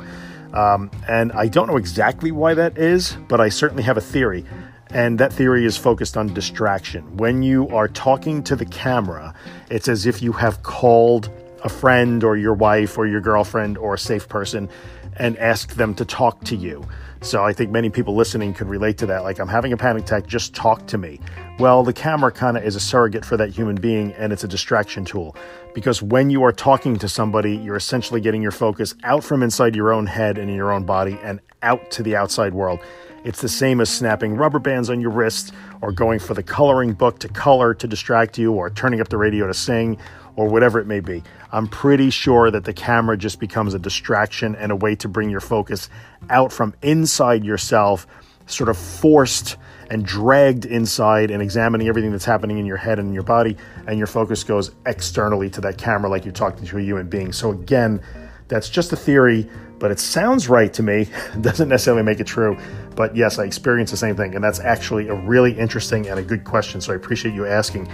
Um, 0.53 0.91
and 1.09 1.33
I 1.33 1.49
don't 1.49 1.69
know 1.69 1.77
exactly 1.77 2.33
why 2.33 2.55
that 2.55 2.79
is, 2.79 3.17
but 3.29 3.41
I 3.41 3.49
certainly 3.49 3.83
have 3.83 3.97
a 3.97 4.01
theory. 4.01 4.45
And 4.91 5.19
that 5.19 5.33
theory 5.33 5.65
is 5.67 5.77
focused 5.77 6.17
on 6.17 6.33
distraction. 6.33 7.17
When 7.17 7.43
you 7.43 7.69
are 7.69 7.89
talking 7.89 8.43
to 8.45 8.57
the 8.57 8.65
camera, 8.65 9.35
it's 9.71 9.89
as 9.89 10.07
if 10.07 10.23
you 10.23 10.33
have 10.33 10.63
called 10.63 11.29
a 11.63 11.69
friend 11.69 12.23
or 12.25 12.37
your 12.37 12.55
wife 12.55 12.97
or 12.97 13.07
your 13.07 13.21
girlfriend 13.21 13.77
or 13.77 13.95
a 13.95 13.99
safe 13.99 14.29
person 14.29 14.69
and 15.17 15.37
asked 15.39 15.77
them 15.77 15.95
to 15.97 16.05
talk 16.05 16.43
to 16.45 16.57
you. 16.57 16.87
So 17.27 17.43
I 17.43 17.53
think 17.53 17.73
many 17.73 17.91
people 17.91 18.15
listening 18.15 18.55
could 18.55 18.69
relate 18.69 18.99
to 18.99 19.07
that. 19.07 19.25
Like, 19.25 19.41
I'm 19.41 19.49
having 19.49 19.73
a 19.73 19.77
panic 19.77 20.05
attack, 20.05 20.29
just 20.29 20.55
talk 20.55 20.87
to 20.87 20.97
me. 20.97 21.19
Well, 21.59 21.83
the 21.83 21.93
camera 21.93 22.31
kind 22.31 22.57
of 22.57 22.63
is 22.63 22.77
a 22.77 22.81
surrogate 22.81 23.25
for 23.25 23.37
that 23.37 23.51
human 23.51 23.75
being 23.75 24.13
and 24.13 24.33
it's 24.33 24.45
a 24.45 24.49
distraction 24.49 25.05
tool. 25.05 25.35
Because 25.75 26.01
when 26.01 26.31
you 26.31 26.45
are 26.45 26.53
talking 26.53 26.97
to 26.99 27.09
somebody, 27.09 27.57
you're 27.57 27.75
essentially 27.75 28.21
getting 28.21 28.43
your 28.43 28.53
focus 28.53 28.95
out 29.03 29.25
from 29.25 29.43
inside 29.43 29.75
your 29.75 29.93
own 29.93 30.07
head 30.07 30.39
and 30.39 30.49
in 30.49 30.55
your 30.55 30.71
own 30.73 30.85
body 30.85 31.19
and 31.21 31.41
out 31.63 31.91
to 31.91 32.05
the 32.05 32.15
outside 32.15 32.55
world. 32.55 32.79
It's 33.25 33.41
the 33.41 33.49
same 33.49 33.81
as 33.81 33.91
snapping 33.91 34.37
rubber 34.37 34.61
bands 34.61 34.89
on 34.89 35.01
your 35.01 35.11
wrist, 35.11 35.53
or 35.83 35.91
going 35.91 36.21
for 36.21 36.35
the 36.35 36.45
coloring 36.45 36.93
book 36.93 37.19
to 37.19 37.29
color 37.29 37.75
to 37.75 37.89
distract 37.89 38.39
you, 38.39 38.53
or 38.53 38.71
turning 38.71 39.01
up 39.01 39.09
the 39.09 39.17
radio 39.17 39.49
to 39.49 39.55
sing, 39.55 39.99
or 40.37 40.49
whatever 40.49 40.79
it 40.79 40.87
may 40.87 41.01
be. 41.01 41.23
I'm 41.51 41.67
pretty 41.67 42.11
sure 42.11 42.51
that 42.51 42.65
the 42.65 42.73
camera 42.73 43.17
just 43.17 43.41
becomes 43.41 43.75
a 43.75 43.79
distraction 43.79 44.55
and 44.55 44.71
a 44.71 44.77
way 44.77 44.95
to 44.97 45.09
bring 45.09 45.31
your 45.31 45.41
focus 45.41 45.89
out 46.31 46.53
from 46.53 46.75
inside 46.83 47.45
yourself, 47.45 48.07
sort 48.47 48.69
of 48.69 48.77
forced 48.77 49.57
and 49.91 50.05
dragged 50.05 50.65
inside 50.65 51.31
and 51.31 51.43
examining 51.43 51.89
everything 51.89 52.11
that's 52.11 52.25
happening 52.25 52.59
in 52.59 52.67
your 52.67 52.77
head 52.77 52.99
and 52.99 53.09
in 53.09 53.15
your 53.15 53.23
body, 53.23 53.57
and 53.87 53.99
your 53.99 54.07
focus 54.07 54.45
goes 54.45 54.73
externally 54.85 55.49
to 55.51 55.61
that 55.61 55.79
camera 55.79 56.11
like 56.11 56.25
you're 56.25 56.33
talking 56.33 56.67
to 56.67 56.79
a 56.79 56.83
human 56.83 57.09
being. 57.09 57.33
So, 57.33 57.53
again, 57.53 58.03
that's 58.49 58.69
just 58.69 58.93
a 58.93 58.97
theory, 58.97 59.49
but 59.79 59.91
it 59.91 59.99
sounds 59.99 60.49
right 60.49 60.73
to 60.75 60.83
me. 60.83 61.09
It 61.35 61.41
doesn't 61.43 61.69
necessarily 61.69 62.03
make 62.03 62.21
it 62.21 62.27
true. 62.27 62.59
But 62.95 63.17
yes, 63.17 63.39
I 63.39 63.45
experienced 63.45 63.91
the 63.91 63.97
same 63.97 64.17
thing. 64.17 64.35
And 64.35 64.43
that's 64.43 64.61
actually 64.61 65.09
a 65.09 65.15
really 65.15 65.57
interesting 65.59 66.09
and 66.09 66.19
a 66.19 66.23
good 66.23 66.45
question. 66.45 66.81
So 66.81 66.93
I 66.93 66.97
appreciate 66.97 67.35
you 67.35 67.47
asking. 67.47 67.89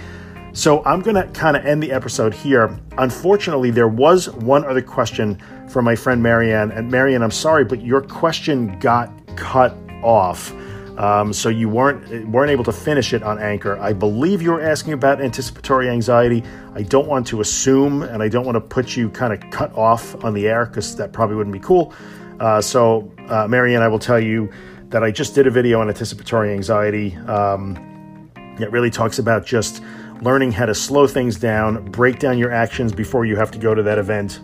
So 0.53 0.85
I'm 0.85 1.01
going 1.01 1.15
to 1.15 1.27
kind 1.33 1.57
of 1.57 1.65
end 1.65 1.81
the 1.81 1.91
episode 1.91 2.31
here. 2.31 2.79
Unfortunately, 2.99 3.71
there 3.71 3.87
was 3.87 4.29
one 4.29 4.63
other 4.65 4.83
question 4.83 5.41
from 5.67 5.83
my 5.83 5.95
friend 5.95 6.21
Marie-Anne. 6.21 6.69
And 6.69 6.91
Marie-Anne, 6.91 7.23
I'm 7.23 7.31
sorry, 7.31 7.65
but 7.65 7.81
your 7.81 8.01
question 8.01 8.77
got 8.77 9.11
cut 9.35 9.75
off. 10.03 10.53
Um, 10.99 11.33
so 11.33 11.49
you 11.49 11.69
weren't 11.69 12.29
weren't 12.29 12.51
able 12.51 12.63
to 12.65 12.71
finish 12.71 13.13
it 13.13 13.23
on 13.23 13.39
Anchor. 13.39 13.79
I 13.79 13.93
believe 13.93 14.43
you 14.43 14.51
were 14.51 14.61
asking 14.61 14.93
about 14.93 15.19
anticipatory 15.19 15.89
anxiety. 15.89 16.43
I 16.75 16.83
don't 16.83 17.07
want 17.07 17.25
to 17.27 17.41
assume, 17.41 18.03
and 18.03 18.21
I 18.21 18.29
don't 18.29 18.45
want 18.45 18.57
to 18.57 18.61
put 18.61 18.95
you 18.95 19.09
kind 19.09 19.33
of 19.33 19.49
cut 19.49 19.75
off 19.75 20.23
on 20.23 20.35
the 20.35 20.47
air 20.47 20.67
because 20.67 20.95
that 20.97 21.11
probably 21.11 21.35
wouldn't 21.35 21.53
be 21.53 21.59
cool. 21.59 21.95
Uh, 22.39 22.61
so, 22.61 23.11
uh, 23.27 23.47
Marie-Anne, 23.47 23.81
I 23.81 23.87
will 23.87 23.97
tell 23.97 24.19
you 24.19 24.51
that 24.89 25.03
I 25.03 25.09
just 25.09 25.33
did 25.33 25.47
a 25.47 25.49
video 25.49 25.81
on 25.81 25.89
anticipatory 25.89 26.53
anxiety. 26.53 27.15
Um, 27.15 28.29
it 28.59 28.71
really 28.71 28.91
talks 28.91 29.17
about 29.17 29.47
just 29.47 29.81
learning 30.23 30.51
how 30.51 30.65
to 30.65 30.73
slow 30.73 31.05
things 31.05 31.37
down, 31.37 31.83
break 31.91 32.19
down 32.19 32.37
your 32.37 32.51
actions 32.51 32.91
before 32.93 33.25
you 33.25 33.35
have 33.35 33.51
to 33.51 33.59
go 33.59 33.75
to 33.75 33.83
that 33.83 33.97
event 33.97 34.39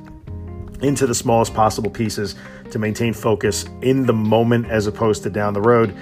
into 0.82 1.08
the 1.08 1.16
smallest 1.16 1.54
possible 1.54 1.90
pieces 1.90 2.36
to 2.72 2.80
maintain 2.80 3.14
focus 3.14 3.66
in 3.82 4.06
the 4.06 4.14
moment 4.14 4.68
as 4.68 4.88
opposed 4.88 5.24
to 5.24 5.30
down 5.30 5.54
the 5.54 5.62
road 5.62 5.96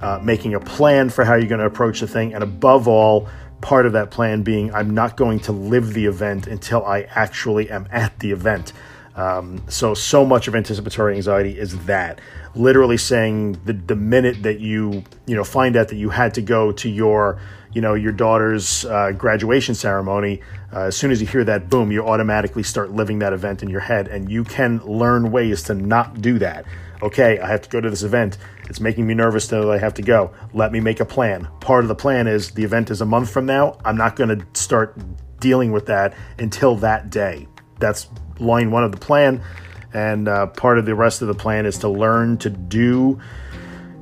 uh, 0.00 0.20
making 0.22 0.54
a 0.54 0.60
plan 0.60 1.10
for 1.10 1.24
how 1.24 1.34
you're 1.34 1.48
going 1.48 1.60
to 1.60 1.66
approach 1.66 2.00
the 2.00 2.06
thing, 2.06 2.34
and 2.34 2.42
above 2.42 2.86
all, 2.86 3.28
part 3.60 3.86
of 3.86 3.92
that 3.92 4.10
plan 4.10 4.42
being 4.42 4.72
I'm 4.72 4.90
not 4.90 5.16
going 5.16 5.40
to 5.40 5.52
live 5.52 5.92
the 5.94 6.06
event 6.06 6.46
until 6.46 6.84
I 6.84 7.02
actually 7.10 7.70
am 7.70 7.88
at 7.90 8.16
the 8.20 8.30
event. 8.30 8.72
Um, 9.16 9.60
so, 9.68 9.94
so 9.94 10.24
much 10.24 10.46
of 10.46 10.54
anticipatory 10.54 11.16
anxiety 11.16 11.58
is 11.58 11.86
that 11.86 12.20
literally 12.54 12.96
saying 12.96 13.58
the, 13.64 13.72
the 13.72 13.96
minute 13.96 14.44
that 14.44 14.60
you, 14.60 15.02
you 15.26 15.34
know, 15.34 15.42
find 15.42 15.74
out 15.74 15.88
that 15.88 15.96
you 15.96 16.10
had 16.10 16.34
to 16.34 16.42
go 16.42 16.70
to 16.70 16.88
your, 16.88 17.40
you 17.72 17.80
know, 17.80 17.94
your 17.94 18.12
daughter's 18.12 18.84
uh, 18.84 19.12
graduation 19.12 19.74
ceremony, 19.74 20.40
uh, 20.72 20.82
as 20.82 20.96
soon 20.96 21.10
as 21.10 21.20
you 21.20 21.26
hear 21.26 21.44
that 21.44 21.68
boom, 21.68 21.90
you 21.92 22.06
automatically 22.06 22.62
start 22.62 22.92
living 22.92 23.18
that 23.20 23.32
event 23.32 23.62
in 23.62 23.68
your 23.68 23.80
head 23.80 24.08
and 24.08 24.30
you 24.30 24.44
can 24.44 24.78
learn 24.84 25.30
ways 25.30 25.62
to 25.64 25.74
not 25.74 26.20
do 26.20 26.38
that 26.38 26.64
okay, 27.02 27.38
I 27.38 27.48
have 27.48 27.62
to 27.62 27.68
go 27.68 27.80
to 27.80 27.90
this 27.90 28.02
event. 28.02 28.38
It's 28.68 28.80
making 28.80 29.06
me 29.06 29.14
nervous 29.14 29.46
that 29.48 29.68
I 29.68 29.78
have 29.78 29.94
to 29.94 30.02
go. 30.02 30.32
Let 30.52 30.72
me 30.72 30.80
make 30.80 31.00
a 31.00 31.04
plan. 31.04 31.48
Part 31.60 31.84
of 31.84 31.88
the 31.88 31.94
plan 31.94 32.26
is 32.26 32.50
the 32.50 32.64
event 32.64 32.90
is 32.90 33.00
a 33.00 33.06
month 33.06 33.30
from 33.30 33.46
now. 33.46 33.78
I'm 33.84 33.96
not 33.96 34.16
going 34.16 34.38
to 34.38 34.46
start 34.54 34.96
dealing 35.40 35.72
with 35.72 35.86
that 35.86 36.14
until 36.38 36.76
that 36.76 37.10
day. 37.10 37.46
That's 37.78 38.08
line 38.38 38.70
one 38.70 38.84
of 38.84 38.92
the 38.92 38.98
plan. 38.98 39.42
And 39.94 40.28
uh, 40.28 40.48
part 40.48 40.78
of 40.78 40.84
the 40.84 40.94
rest 40.94 41.22
of 41.22 41.28
the 41.28 41.34
plan 41.34 41.64
is 41.64 41.78
to 41.78 41.88
learn 41.88 42.38
to 42.38 42.50
do 42.50 43.20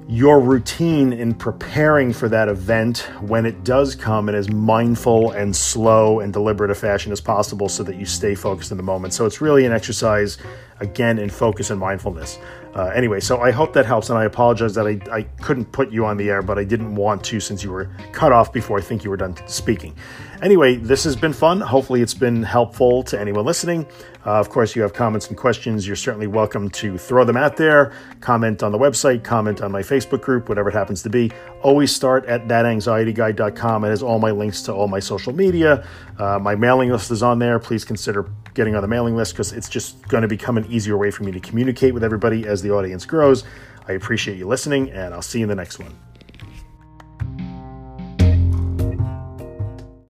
your 0.08 0.38
routine 0.38 1.12
in 1.12 1.34
preparing 1.34 2.12
for 2.12 2.28
that 2.28 2.48
event 2.48 2.98
when 3.20 3.44
it 3.44 3.64
does 3.64 3.96
come 3.96 4.28
in 4.28 4.36
as 4.36 4.48
mindful 4.48 5.32
and 5.32 5.54
slow 5.54 6.20
and 6.20 6.32
deliberate 6.32 6.70
a 6.70 6.74
fashion 6.76 7.10
as 7.10 7.20
possible 7.20 7.68
so 7.68 7.82
that 7.82 7.96
you 7.96 8.06
stay 8.06 8.34
focused 8.34 8.70
in 8.70 8.76
the 8.76 8.84
moment. 8.84 9.12
So 9.12 9.26
it's 9.26 9.40
really 9.40 9.66
an 9.66 9.72
exercise, 9.72 10.38
again, 10.78 11.18
in 11.18 11.28
focus 11.28 11.70
and 11.70 11.80
mindfulness. 11.80 12.38
Uh, 12.76 12.88
anyway, 12.88 13.18
so 13.18 13.40
I 13.40 13.52
hope 13.52 13.72
that 13.72 13.86
helps, 13.86 14.10
and 14.10 14.18
I 14.18 14.24
apologize 14.24 14.74
that 14.74 14.86
I, 14.86 15.00
I 15.10 15.22
couldn't 15.40 15.72
put 15.72 15.90
you 15.90 16.04
on 16.04 16.18
the 16.18 16.28
air, 16.28 16.42
but 16.42 16.58
I 16.58 16.64
didn't 16.64 16.94
want 16.94 17.24
to 17.24 17.40
since 17.40 17.64
you 17.64 17.70
were 17.70 17.88
cut 18.12 18.32
off 18.32 18.52
before 18.52 18.76
I 18.76 18.82
think 18.82 19.02
you 19.02 19.08
were 19.08 19.16
done 19.16 19.34
speaking. 19.46 19.94
Anyway, 20.42 20.76
this 20.76 21.02
has 21.04 21.16
been 21.16 21.32
fun. 21.32 21.58
Hopefully, 21.62 22.02
it's 22.02 22.12
been 22.12 22.42
helpful 22.42 23.02
to 23.04 23.18
anyone 23.18 23.46
listening. 23.46 23.86
Uh, 24.26 24.32
of 24.32 24.50
course, 24.50 24.76
you 24.76 24.82
have 24.82 24.92
comments 24.92 25.28
and 25.28 25.38
questions. 25.38 25.86
You're 25.86 25.96
certainly 25.96 26.26
welcome 26.26 26.68
to 26.70 26.98
throw 26.98 27.24
them 27.24 27.38
out 27.38 27.56
there. 27.56 27.94
Comment 28.20 28.62
on 28.62 28.72
the 28.72 28.78
website, 28.78 29.24
comment 29.24 29.62
on 29.62 29.72
my 29.72 29.80
Facebook 29.80 30.20
group, 30.20 30.50
whatever 30.50 30.68
it 30.68 30.74
happens 30.74 31.02
to 31.04 31.08
be. 31.08 31.32
Always 31.62 31.96
start 31.96 32.26
at 32.26 32.46
thatanxietyguy.com. 32.46 33.84
It 33.84 33.88
has 33.88 34.02
all 34.02 34.18
my 34.18 34.32
links 34.32 34.60
to 34.62 34.74
all 34.74 34.88
my 34.88 35.00
social 35.00 35.32
media. 35.32 35.88
Uh, 36.18 36.38
my 36.38 36.54
mailing 36.54 36.90
list 36.90 37.10
is 37.10 37.22
on 37.22 37.38
there. 37.38 37.58
Please 37.58 37.86
consider 37.86 38.28
getting 38.56 38.74
on 38.74 38.82
the 38.82 38.88
mailing 38.88 39.14
list 39.14 39.34
because 39.34 39.52
it's 39.52 39.68
just 39.68 40.08
going 40.08 40.22
to 40.22 40.28
become 40.28 40.56
an 40.56 40.66
easier 40.66 40.96
way 40.96 41.12
for 41.12 41.22
me 41.22 41.30
to 41.30 41.40
communicate 41.40 41.94
with 41.94 42.02
everybody 42.02 42.46
as 42.46 42.62
the 42.62 42.72
audience 42.72 43.06
grows. 43.06 43.44
I 43.86 43.92
appreciate 43.92 44.36
you 44.38 44.48
listening, 44.48 44.90
and 44.90 45.14
I'll 45.14 45.22
see 45.22 45.38
you 45.38 45.44
in 45.44 45.48
the 45.48 45.54
next 45.54 45.78
one. 45.78 45.94